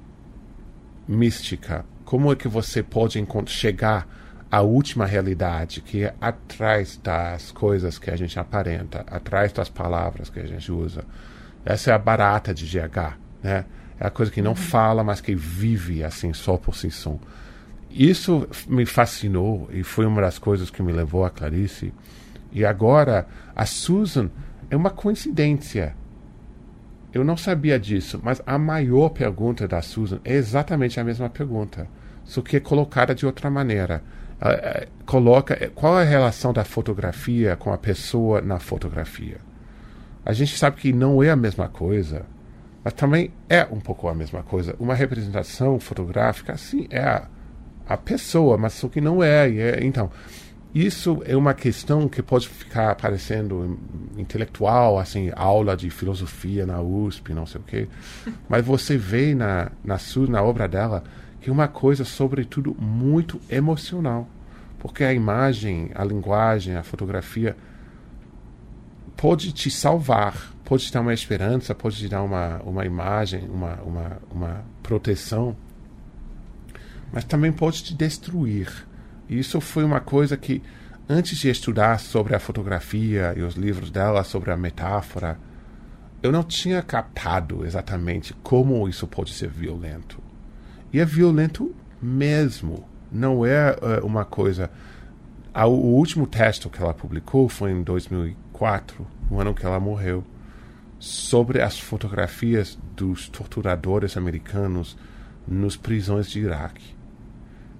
mística. 1.08 1.84
Como 2.04 2.32
é 2.32 2.36
que 2.36 2.48
você 2.48 2.82
pode 2.82 3.22
chegar 3.46 4.06
à 4.50 4.60
última 4.60 5.06
realidade, 5.06 5.80
que 5.80 6.04
é 6.04 6.14
atrás 6.20 7.00
das 7.02 7.50
coisas 7.50 7.98
que 7.98 8.10
a 8.10 8.16
gente 8.16 8.38
aparenta, 8.38 9.00
atrás 9.08 9.52
das 9.52 9.68
palavras 9.68 10.30
que 10.30 10.38
a 10.38 10.46
gente 10.46 10.70
usa? 10.70 11.04
Essa 11.64 11.90
é 11.90 11.94
a 11.94 11.98
barata 11.98 12.52
de 12.52 12.66
GH, 12.66 13.16
né? 13.42 13.64
É 13.98 14.06
a 14.06 14.10
coisa 14.10 14.30
que 14.30 14.42
não 14.42 14.50
uhum. 14.50 14.56
fala, 14.56 15.04
mas 15.04 15.20
que 15.20 15.34
vive 15.34 16.02
assim 16.02 16.32
só 16.32 16.56
por 16.56 16.76
si 16.76 16.90
só. 16.90 17.16
Isso 17.90 18.48
me 18.66 18.84
fascinou 18.84 19.68
e 19.72 19.84
foi 19.84 20.04
uma 20.04 20.20
das 20.20 20.38
coisas 20.38 20.68
que 20.68 20.82
me 20.82 20.92
levou 20.92 21.24
a 21.24 21.30
Clarice. 21.30 21.94
E 22.52 22.64
agora 22.64 23.26
a 23.54 23.64
Susan 23.64 24.30
é 24.68 24.76
uma 24.76 24.90
coincidência. 24.90 25.94
Eu 27.12 27.22
não 27.22 27.36
sabia 27.36 27.78
disso, 27.78 28.20
mas 28.22 28.42
a 28.44 28.58
maior 28.58 29.10
pergunta 29.10 29.68
da 29.68 29.80
Susan 29.80 30.18
é 30.24 30.34
exatamente 30.34 30.98
a 30.98 31.04
mesma 31.04 31.30
pergunta, 31.30 31.86
só 32.24 32.42
que 32.42 32.56
é 32.56 32.60
colocada 32.60 33.14
de 33.14 33.24
outra 33.24 33.48
maneira. 33.48 34.02
Ela, 34.40 34.54
é, 34.54 34.88
coloca 35.06 35.54
é, 35.54 35.68
qual 35.68 36.00
é 36.00 36.02
a 36.02 36.08
relação 36.08 36.52
da 36.52 36.64
fotografia 36.64 37.54
com 37.54 37.72
a 37.72 37.78
pessoa 37.78 38.40
na 38.40 38.58
fotografia. 38.58 39.38
A 40.24 40.32
gente 40.32 40.56
sabe 40.56 40.76
que 40.76 40.92
não 40.92 41.22
é 41.22 41.30
a 41.30 41.36
mesma 41.36 41.68
coisa, 41.68 42.24
mas 42.82 42.92
também 42.94 43.30
é 43.48 43.66
um 43.70 43.80
pouco 43.80 44.08
a 44.08 44.14
mesma 44.14 44.42
coisa. 44.42 44.74
Uma 44.78 44.94
representação 44.94 45.78
fotográfica, 45.78 46.56
sim, 46.56 46.86
é 46.90 47.00
a, 47.00 47.28
a 47.88 47.96
pessoa, 47.96 48.56
mas 48.56 48.74
só 48.74 48.88
que 48.88 49.00
não 49.00 49.22
é, 49.22 49.50
é. 49.50 49.84
Então, 49.84 50.10
isso 50.74 51.22
é 51.24 51.36
uma 51.36 51.54
questão 51.54 52.08
que 52.08 52.20
pode 52.20 52.48
ficar 52.48 52.96
parecendo 52.96 53.78
intelectual, 54.18 54.98
assim, 54.98 55.30
aula 55.36 55.76
de 55.76 55.88
filosofia 55.88 56.66
na 56.66 56.80
USP, 56.80 57.32
não 57.32 57.46
sei 57.46 57.60
o 57.60 57.64
quê. 57.64 57.88
Mas 58.48 58.64
você 58.66 58.96
vê 58.96 59.36
na, 59.36 59.70
na, 59.84 59.96
na 60.28 60.42
obra 60.42 60.66
dela 60.66 61.04
que 61.40 61.48
é 61.48 61.52
uma 61.52 61.68
coisa, 61.68 62.04
sobretudo, 62.04 62.74
muito 62.80 63.40
emocional. 63.48 64.26
Porque 64.78 65.04
a 65.04 65.12
imagem, 65.12 65.90
a 65.94 66.02
linguagem, 66.02 66.74
a 66.74 66.82
fotografia 66.82 67.56
pode 69.16 69.52
te 69.52 69.70
salvar, 69.70 70.54
pode 70.64 70.86
te 70.86 70.92
dar 70.92 71.00
uma 71.00 71.14
esperança, 71.14 71.74
pode 71.74 71.96
te 71.96 72.08
dar 72.08 72.22
uma, 72.22 72.60
uma 72.62 72.84
imagem, 72.84 73.48
uma, 73.48 73.74
uma, 73.82 74.22
uma 74.30 74.64
proteção, 74.82 75.56
mas 77.12 77.24
também 77.24 77.52
pode 77.52 77.82
te 77.82 77.94
destruir 77.94 78.86
isso 79.28 79.60
foi 79.60 79.84
uma 79.84 80.00
coisa 80.00 80.36
que, 80.36 80.62
antes 81.08 81.38
de 81.38 81.48
estudar 81.48 81.98
sobre 81.98 82.34
a 82.34 82.40
fotografia 82.40 83.34
e 83.36 83.42
os 83.42 83.54
livros 83.54 83.90
dela 83.90 84.22
sobre 84.22 84.50
a 84.50 84.56
metáfora, 84.56 85.38
eu 86.22 86.30
não 86.30 86.42
tinha 86.42 86.82
captado 86.82 87.64
exatamente 87.64 88.34
como 88.42 88.88
isso 88.88 89.06
pode 89.06 89.32
ser 89.32 89.48
violento. 89.48 90.22
E 90.92 91.00
é 91.00 91.04
violento 91.04 91.74
mesmo. 92.00 92.88
Não 93.10 93.44
é 93.44 93.72
uh, 93.72 94.06
uma 94.06 94.24
coisa. 94.24 94.70
o 95.54 95.68
último 95.68 96.26
texto 96.26 96.70
que 96.70 96.82
ela 96.82 96.94
publicou 96.94 97.48
foi 97.48 97.70
em 97.72 97.82
2004, 98.64 99.06
no 99.30 99.40
ano 99.40 99.54
que 99.54 99.66
ela 99.66 99.78
morreu, 99.78 100.24
sobre 100.98 101.60
as 101.60 101.78
fotografias 101.78 102.78
dos 102.96 103.28
torturadores 103.28 104.16
americanos 104.16 104.96
nos 105.46 105.76
prisões 105.76 106.28
de 106.28 106.40
Iraque 106.40 106.94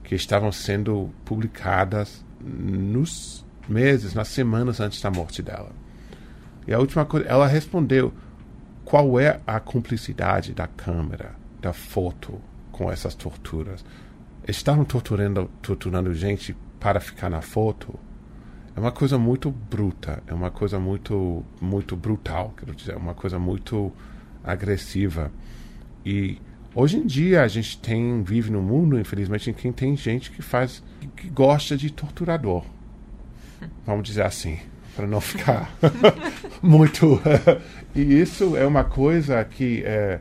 que 0.03 0.15
estavam 0.15 0.53
sendo 0.53 1.11
publicadas 1.25 2.23
nos 2.39 3.45
meses, 3.67 4.13
nas 4.13 4.29
semanas 4.29 4.79
antes 4.79 5.01
da 5.01 5.11
morte 5.11 5.43
dela. 5.43 5.73
E 6.67 6.75
a 6.75 6.79
última 6.79 7.07
coisa, 7.07 7.27
ela 7.27 7.47
respondeu 7.47 8.13
qual 8.85 9.19
é 9.19 9.41
a 9.47 9.59
cumplicidade 9.59 10.53
da 10.53 10.67
câmera, 10.67 11.35
da 11.61 11.73
foto 11.73 12.39
com 12.71 12.93
essas 12.93 13.15
torturas. 13.15 13.83
Estavam 14.47 14.85
torturando, 14.85 15.51
torturando 15.63 16.13
gente 16.13 16.55
para 16.79 17.01
ficar 17.01 17.31
na 17.31 17.41
foto? 17.41 17.99
É 18.77 18.81
uma 18.81 18.93
coisa 18.93 19.17
muito 19.19 19.51
bruta, 19.51 20.23
é 20.27 20.35
uma 20.35 20.51
coisa 20.51 20.79
muito, 20.79 21.45
muito 21.61 21.97
brutal, 21.97 22.53
quero 22.57 22.75
dizer, 22.75 22.93
é 22.93 22.97
uma 22.97 23.15
coisa 23.15 23.39
muito 23.39 23.93
agressiva. 24.43 25.31
E 26.05 26.39
Hoje 26.77 26.97
em 26.97 27.07
dia 27.07 27.43
a 27.43 27.49
gente 27.49 27.79
tem 27.79 28.21
vive 28.25 28.51
no 28.51 28.61
mundo, 28.61 28.99
infelizmente, 28.99 29.49
em 29.49 29.53
que 29.53 29.71
tem 29.71 29.97
gente 29.97 30.33
que 30.33 30.43
faz 30.43 30.83
que 31.17 31.29
gosta 31.29 31.77
de 31.77 31.89
torturador. 31.89 32.65
Vamos 33.87 34.09
dizer 34.09 34.23
assim, 34.23 34.59
para 34.97 35.07
não 35.07 35.21
ficar 35.21 35.73
muito. 36.61 37.23
e 37.95 38.01
isso 38.21 38.57
é 38.57 38.67
uma 38.67 38.83
coisa 38.83 39.45
que 39.45 39.85
é, 39.87 40.19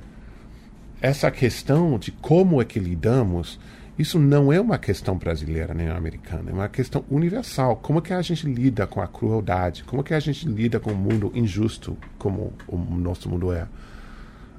essa 1.02 1.32
questão 1.32 1.98
de 1.98 2.12
como 2.12 2.62
é 2.62 2.66
que 2.66 2.78
lidamos, 2.78 3.60
isso 3.98 4.18
não 4.18 4.52
é 4.52 4.60
uma 4.60 4.78
questão 4.78 5.18
brasileira 5.18 5.74
nem 5.74 5.88
americana, 5.88 6.50
é 6.50 6.54
uma 6.54 6.70
questão 6.70 7.06
universal. 7.10 7.76
Como 7.76 8.00
é 8.00 8.02
que 8.02 8.14
a 8.14 8.22
gente 8.22 8.48
lida 8.48 8.88
com 8.88 9.02
a 9.02 9.08
crueldade? 9.08 9.84
Como 9.84 10.02
é 10.02 10.04
que 10.04 10.14
a 10.14 10.20
gente 10.20 10.48
lida 10.48 10.80
com 10.80 10.90
o 10.90 10.94
um 10.94 10.98
mundo 10.98 11.32
injusto 11.36 11.96
como 12.18 12.54
o 12.68 12.78
nosso 12.78 13.30
mundo 13.30 13.54
é? 13.54 13.68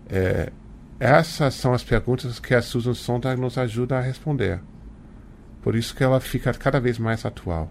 é 0.08 0.52
essas 1.00 1.54
são 1.54 1.74
as 1.74 1.82
perguntas 1.82 2.38
que 2.38 2.54
a 2.54 2.62
Susan 2.62 2.94
Sontag 2.94 3.40
nos 3.40 3.58
ajuda 3.58 3.98
a 3.98 4.00
responder. 4.00 4.60
Por 5.60 5.74
isso 5.74 5.94
que 5.94 6.04
ela 6.04 6.20
fica 6.20 6.52
cada 6.54 6.78
vez 6.78 6.98
mais 6.98 7.24
atual. 7.24 7.68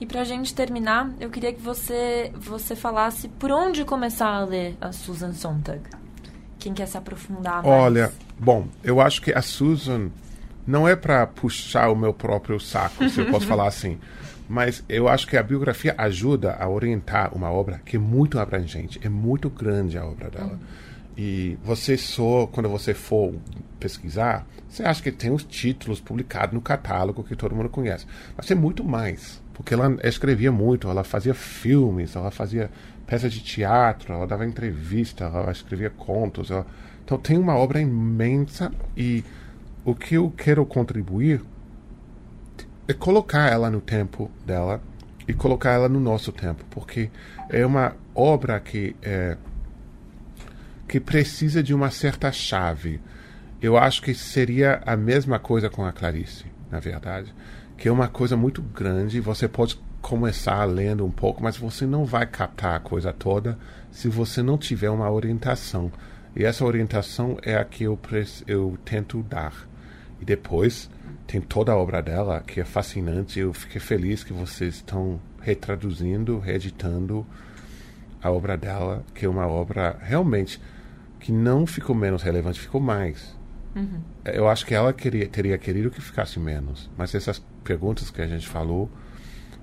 E 0.00 0.06
para 0.06 0.22
a 0.22 0.24
gente 0.24 0.54
terminar, 0.54 1.10
eu 1.20 1.30
queria 1.30 1.52
que 1.52 1.60
você, 1.60 2.32
você 2.34 2.74
falasse 2.74 3.28
por 3.28 3.52
onde 3.52 3.84
começar 3.84 4.28
a 4.28 4.44
ler 4.44 4.76
a 4.80 4.90
Susan 4.90 5.32
Sontag. 5.32 5.82
Quem 6.58 6.74
quer 6.74 6.86
se 6.86 6.98
aprofundar 6.98 7.62
mais? 7.62 7.66
Olha, 7.66 8.12
bom, 8.38 8.66
eu 8.82 9.00
acho 9.00 9.22
que 9.22 9.32
a 9.32 9.42
Susan 9.42 10.10
não 10.66 10.88
é 10.88 10.96
para 10.96 11.26
puxar 11.26 11.90
o 11.90 11.96
meu 11.96 12.12
próprio 12.12 12.58
saco, 12.58 13.08
se 13.08 13.20
eu 13.20 13.26
posso 13.26 13.46
falar 13.48 13.68
assim. 13.68 13.98
Mas 14.48 14.84
eu 14.88 15.08
acho 15.08 15.26
que 15.26 15.36
a 15.36 15.42
biografia 15.42 15.94
ajuda 15.98 16.54
a 16.54 16.68
orientar 16.68 17.34
uma 17.34 17.50
obra 17.50 17.80
que 17.84 17.96
é 17.96 17.98
muito 17.98 18.38
abrangente, 18.38 19.00
é 19.02 19.08
muito 19.08 19.50
grande 19.50 19.98
a 19.98 20.04
obra 20.04 20.30
dela. 20.30 20.52
Uhum. 20.52 20.58
E 21.16 21.58
você 21.64 21.96
só, 21.96 22.46
quando 22.46 22.68
você 22.68 22.92
for 22.92 23.34
pesquisar, 23.80 24.46
você 24.68 24.82
acha 24.82 25.02
que 25.02 25.10
tem 25.10 25.32
os 25.32 25.42
títulos 25.42 26.00
publicados 26.00 26.54
no 26.54 26.60
catálogo 26.60 27.24
que 27.24 27.34
todo 27.34 27.54
mundo 27.54 27.70
conhece. 27.70 28.06
Mas 28.36 28.46
tem 28.46 28.56
muito 28.56 28.84
mais. 28.84 29.42
Porque 29.54 29.72
ela 29.72 29.96
escrevia 30.04 30.52
muito, 30.52 30.88
ela 30.88 31.02
fazia 31.02 31.32
filmes, 31.32 32.14
ela 32.14 32.30
fazia 32.30 32.70
peças 33.06 33.32
de 33.32 33.40
teatro, 33.40 34.12
ela 34.12 34.26
dava 34.26 34.44
entrevista, 34.44 35.24
ela 35.24 35.50
escrevia 35.50 35.88
contos. 35.88 36.50
Ela... 36.50 36.66
Então 37.02 37.16
tem 37.16 37.38
uma 37.38 37.56
obra 37.56 37.80
imensa 37.80 38.70
e 38.94 39.24
o 39.86 39.94
que 39.94 40.16
eu 40.16 40.28
quero 40.36 40.66
contribuir 40.66 41.40
é 42.88 42.92
colocar 42.92 43.48
ela 43.48 43.70
no 43.70 43.80
tempo 43.80 44.28
dela 44.44 44.82
e 45.28 45.32
colocar 45.32 45.70
ela 45.70 45.88
no 45.88 46.00
nosso 46.00 46.32
tempo, 46.32 46.64
porque 46.68 47.08
é 47.48 47.64
uma 47.64 47.94
obra 48.12 48.58
que 48.58 48.96
é, 49.00 49.36
que 50.88 50.98
precisa 50.98 51.62
de 51.62 51.72
uma 51.72 51.92
certa 51.92 52.32
chave. 52.32 53.00
Eu 53.62 53.78
acho 53.78 54.02
que 54.02 54.12
seria 54.12 54.82
a 54.84 54.96
mesma 54.96 55.38
coisa 55.38 55.70
com 55.70 55.84
a 55.84 55.92
Clarice, 55.92 56.46
na 56.68 56.80
verdade, 56.80 57.32
que 57.78 57.86
é 57.86 57.92
uma 57.92 58.08
coisa 58.08 58.36
muito 58.36 58.60
grande. 58.60 59.20
Você 59.20 59.46
pode 59.46 59.78
começar 60.02 60.64
lendo 60.64 61.06
um 61.06 61.12
pouco, 61.12 61.40
mas 61.40 61.56
você 61.56 61.86
não 61.86 62.04
vai 62.04 62.26
captar 62.26 62.74
a 62.74 62.80
coisa 62.80 63.12
toda 63.12 63.56
se 63.92 64.08
você 64.08 64.42
não 64.42 64.58
tiver 64.58 64.90
uma 64.90 65.08
orientação. 65.08 65.92
E 66.34 66.44
essa 66.44 66.64
orientação 66.64 67.38
é 67.40 67.56
a 67.56 67.64
que 67.64 67.84
eu, 67.84 67.96
eu 68.48 68.76
tento 68.84 69.22
dar. 69.22 69.75
E 70.20 70.24
depois 70.24 70.90
tem 71.26 71.40
toda 71.40 71.72
a 71.72 71.76
obra 71.76 72.00
dela, 72.00 72.42
que 72.46 72.60
é 72.60 72.64
fascinante. 72.64 73.40
Eu 73.40 73.52
fiquei 73.52 73.80
feliz 73.80 74.22
que 74.22 74.32
vocês 74.32 74.76
estão 74.76 75.20
retraduzindo, 75.40 76.38
reeditando 76.38 77.26
a 78.22 78.30
obra 78.30 78.56
dela, 78.56 79.04
que 79.14 79.24
é 79.24 79.28
uma 79.28 79.46
obra 79.46 79.96
realmente 80.00 80.60
que 81.20 81.32
não 81.32 81.66
ficou 81.66 81.94
menos 81.94 82.22
relevante, 82.22 82.60
ficou 82.60 82.80
mais. 82.80 83.36
Uhum. 83.74 84.00
Eu 84.24 84.48
acho 84.48 84.64
que 84.64 84.74
ela 84.74 84.92
queria, 84.92 85.28
teria 85.28 85.58
querido 85.58 85.90
que 85.90 86.00
ficasse 86.00 86.38
menos. 86.38 86.90
Mas 86.96 87.14
essas 87.14 87.42
perguntas 87.62 88.10
que 88.10 88.22
a 88.22 88.26
gente 88.26 88.46
falou. 88.46 88.90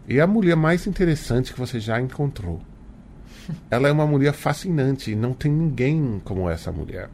E 0.08 0.20
a 0.20 0.28
mulher 0.28 0.56
mais 0.56 0.86
interessante 0.86 1.54
que 1.54 1.60
você 1.60 1.80
já 1.80 2.00
encontrou. 2.00 2.62
ela 3.72 3.88
é 3.88 3.92
uma 3.92 4.06
mulher 4.06 4.34
fascinante. 4.34 5.16
Não 5.16 5.34
tem 5.34 5.52
ninguém 5.52 6.22
como 6.24 6.50
essa 6.50 6.72
mulher. 6.72 7.10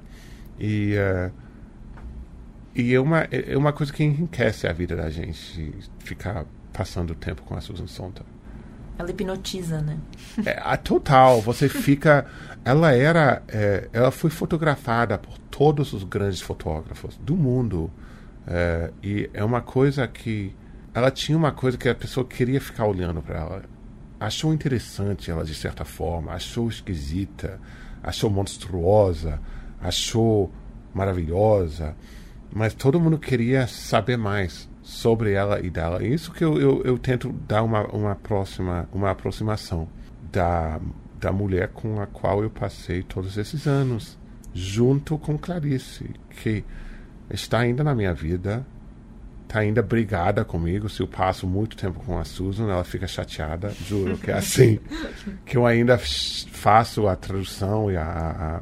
E, 0.59 0.95
uh, 0.97 1.31
e 2.81 2.93
é, 2.93 2.99
uma, 2.99 3.19
é 3.31 3.57
uma 3.57 3.73
coisa 3.73 3.91
que 3.91 4.03
enriquece 4.03 4.67
a 4.67 4.73
vida 4.73 4.95
da 4.95 5.09
gente 5.09 5.73
ficar 5.99 6.45
passando 6.71 7.13
tempo 7.15 7.41
com 7.43 7.55
a 7.55 7.61
Susan 7.61 7.87
Sontag. 7.87 8.25
Ela 8.97 9.11
hipnotiza, 9.11 9.81
né? 9.81 9.97
É, 10.45 10.59
a 10.61 10.75
total. 10.75 11.41
Você 11.41 11.69
fica. 11.69 12.25
Ela 12.65 12.93
era. 12.93 13.41
É, 13.47 13.87
ela 13.93 14.11
foi 14.11 14.29
fotografada 14.29 15.17
por 15.17 15.37
todos 15.37 15.93
os 15.93 16.03
grandes 16.03 16.41
fotógrafos 16.41 17.17
do 17.17 17.33
mundo. 17.33 17.89
É, 18.45 18.91
e 19.01 19.29
é 19.33 19.43
uma 19.43 19.61
coisa 19.61 20.05
que. 20.05 20.53
Ela 20.93 21.09
tinha 21.11 21.37
uma 21.37 21.53
coisa 21.53 21.77
que 21.77 21.87
a 21.87 21.95
pessoa 21.95 22.25
queria 22.25 22.59
ficar 22.59 22.87
olhando 22.87 23.21
para 23.21 23.39
ela. 23.39 23.63
Achou 24.19 24.53
interessante 24.53 25.31
ela 25.31 25.45
de 25.45 25.55
certa 25.55 25.85
forma, 25.85 26.33
achou 26.33 26.67
esquisita, 26.67 27.57
achou 28.03 28.29
monstruosa, 28.29 29.39
achou 29.81 30.51
maravilhosa, 30.93 31.95
mas 32.51 32.73
todo 32.73 32.99
mundo 32.99 33.17
queria 33.17 33.67
saber 33.67 34.17
mais 34.17 34.69
sobre 34.81 35.33
ela 35.33 35.59
e 35.59 35.69
dela. 35.69 36.03
Isso 36.03 36.31
que 36.31 36.43
eu, 36.43 36.59
eu, 36.59 36.81
eu 36.83 36.97
tento 36.97 37.31
dar 37.47 37.63
uma, 37.63 37.83
uma 37.87 38.15
próxima 38.15 38.89
uma 38.91 39.11
aproximação 39.11 39.87
da, 40.31 40.79
da 41.19 41.31
mulher 41.31 41.69
com 41.69 42.01
a 42.01 42.07
qual 42.07 42.41
eu 42.41 42.49
passei 42.49 43.03
todos 43.03 43.37
esses 43.37 43.67
anos, 43.67 44.17
junto 44.53 45.17
com 45.17 45.37
Clarice, 45.37 46.09
que 46.41 46.63
está 47.29 47.59
ainda 47.59 47.83
na 47.83 47.93
minha 47.93 48.13
vida, 48.13 48.65
está 49.43 49.59
ainda 49.59 49.81
brigada 49.81 50.43
comigo. 50.43 50.89
Se 50.89 51.01
eu 51.01 51.07
passo 51.07 51.45
muito 51.45 51.77
tempo 51.77 51.99
com 52.03 52.17
a 52.17 52.23
Susan, 52.23 52.69
ela 52.69 52.83
fica 52.83 53.07
chateada, 53.07 53.71
juro 53.85 54.17
que 54.17 54.31
é 54.31 54.35
assim. 54.35 54.79
que 55.45 55.55
eu 55.55 55.65
ainda 55.65 55.97
faço 55.97 57.07
a 57.07 57.15
tradução 57.15 57.91
e 57.91 57.97
a, 57.97 58.03
a, 58.03 58.57
a 58.57 58.61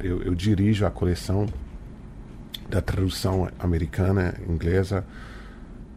eu, 0.00 0.22
eu 0.22 0.34
dirijo 0.34 0.86
a 0.86 0.90
coleção 0.90 1.46
da 2.70 2.80
tradução 2.80 3.48
americana, 3.58 4.34
inglesa 4.48 5.04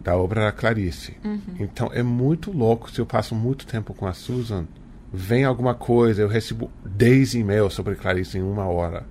da 0.04 0.18
obra 0.18 0.42
da 0.42 0.52
Clarice. 0.52 1.16
Uhum. 1.24 1.40
Então 1.60 1.90
é 1.94 2.04
muito 2.04 2.52
louco 2.52 2.92
se 2.92 3.00
eu 3.00 3.06
passo 3.06 3.34
muito 3.34 3.66
tempo 3.66 3.94
com 3.94 4.06
a 4.06 4.14
Susan, 4.14 4.66
vem 5.12 5.46
alguma 5.46 5.74
coisa, 5.74 6.22
eu 6.22 6.28
recebo 6.28 6.70
10 6.84 7.36
e-mails 7.36 7.74
sobre 7.74 7.96
Clarice 7.96 8.38
em 8.38 8.42
uma 8.42 8.66
hora. 8.66 9.06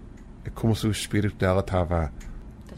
É 0.44 0.50
como 0.50 0.76
se 0.76 0.86
o 0.86 0.90
espírito 0.90 1.36
dela 1.36 1.60
estava 1.60 2.12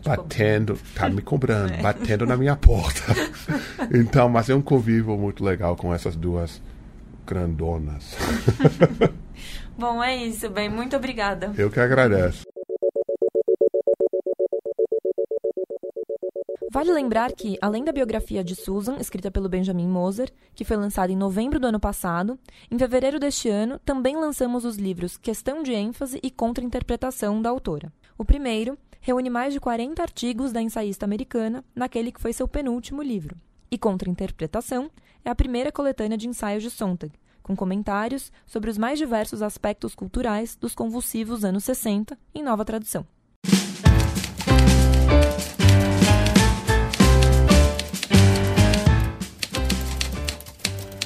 tá 0.03 0.17
batendo, 0.17 0.79
tá 0.95 1.09
me 1.09 1.23
cobrando, 1.23 1.73
é. 1.75 1.83
batendo 1.83 2.25
na 2.27 2.37
minha 2.37 2.55
porta. 2.55 3.03
então, 3.93 4.29
mas 4.29 4.49
é 4.49 4.55
um 4.55 4.63
convívio 4.63 5.17
muito 5.17 5.43
legal 5.43 5.75
com 5.75 5.93
essas 5.93 6.15
duas 6.15 6.63
grandonas. 7.27 8.15
Bom, 9.77 10.05
é 10.05 10.15
isso, 10.15 10.49
bem. 10.51 10.69
Muito 10.69 10.95
obrigada. 10.95 11.53
Eu 11.59 11.69
que 11.69 11.81
agradeço. 11.81 12.45
Vale 16.75 16.93
lembrar 16.93 17.31
que, 17.31 17.57
além 17.63 17.85
da 17.85 17.93
biografia 17.93 18.43
de 18.43 18.57
Susan, 18.57 18.97
escrita 18.97 19.31
pelo 19.31 19.49
Benjamin 19.49 19.87
Moser, 19.87 20.29
que 20.57 20.65
foi 20.65 20.77
lançada 20.77 21.13
em 21.13 21.17
novembro 21.17 21.61
do 21.61 21.69
ano 21.69 21.79
passado, 21.79 22.37
em 22.69 22.77
fevereiro 22.77 23.21
deste 23.21 23.49
ano 23.49 23.79
também 23.85 24.17
lançamos 24.17 24.65
os 24.65 24.75
livros 24.75 25.17
Questão 25.17 25.63
de 25.63 25.73
ênfase 25.73 26.19
e 26.21 26.33
Contra-interpretação 26.33 27.41
da 27.41 27.49
autora. 27.49 27.93
O 28.19 28.25
primeiro 28.25 28.77
reúne 29.01 29.31
mais 29.31 29.53
de 29.53 29.61
40 29.61 30.03
artigos 30.03 30.51
da 30.51 30.61
ensaísta 30.61 31.05
americana 31.05 31.65
naquele 31.77 32.11
que 32.11 32.21
foi 32.21 32.33
seu 32.33 32.49
penúltimo 32.49 33.03
livro. 33.03 33.37
E 33.71 33.79
Contra-interpretação 33.79 34.91
é 35.25 35.31
a 35.31 35.35
primeira 35.37 35.71
coletânea 35.71 36.19
de 36.19 36.27
ensaios 36.27 36.65
de 36.65 36.71
Sontag, 36.71 37.13
com 37.41 37.55
comentários 37.55 38.33
sobre 38.45 38.69
os 38.69 38.77
mais 38.77 38.99
diversos 38.99 39.43
aspectos 39.43 39.95
culturais 39.95 40.57
dos 40.57 40.75
convulsivos 40.75 41.45
anos 41.45 41.63
60 41.63 42.19
em 42.35 42.43
nova 42.43 42.65
tradução. 42.65 43.07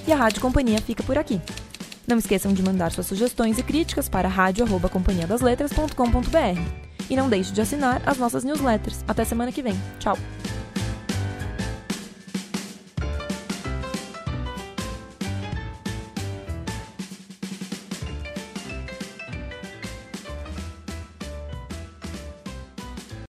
E 0.08 0.12
a 0.12 0.16
Rádio 0.16 0.40
Companhia 0.40 0.80
fica 0.80 1.02
por 1.02 1.18
aqui. 1.18 1.38
Não 2.06 2.16
esqueçam 2.16 2.54
de 2.54 2.62
mandar 2.62 2.90
suas 2.90 3.06
sugestões 3.06 3.58
e 3.58 3.62
críticas 3.62 4.08
para 4.08 4.26
rádio.companhiadasletras.com.br. 4.26 6.60
E 7.10 7.14
não 7.14 7.28
deixe 7.28 7.52
de 7.52 7.60
assinar 7.60 8.00
as 8.06 8.16
nossas 8.16 8.42
newsletters. 8.42 9.04
Até 9.06 9.26
semana 9.26 9.52
que 9.52 9.60
vem. 9.60 9.78
Tchau! 9.98 10.16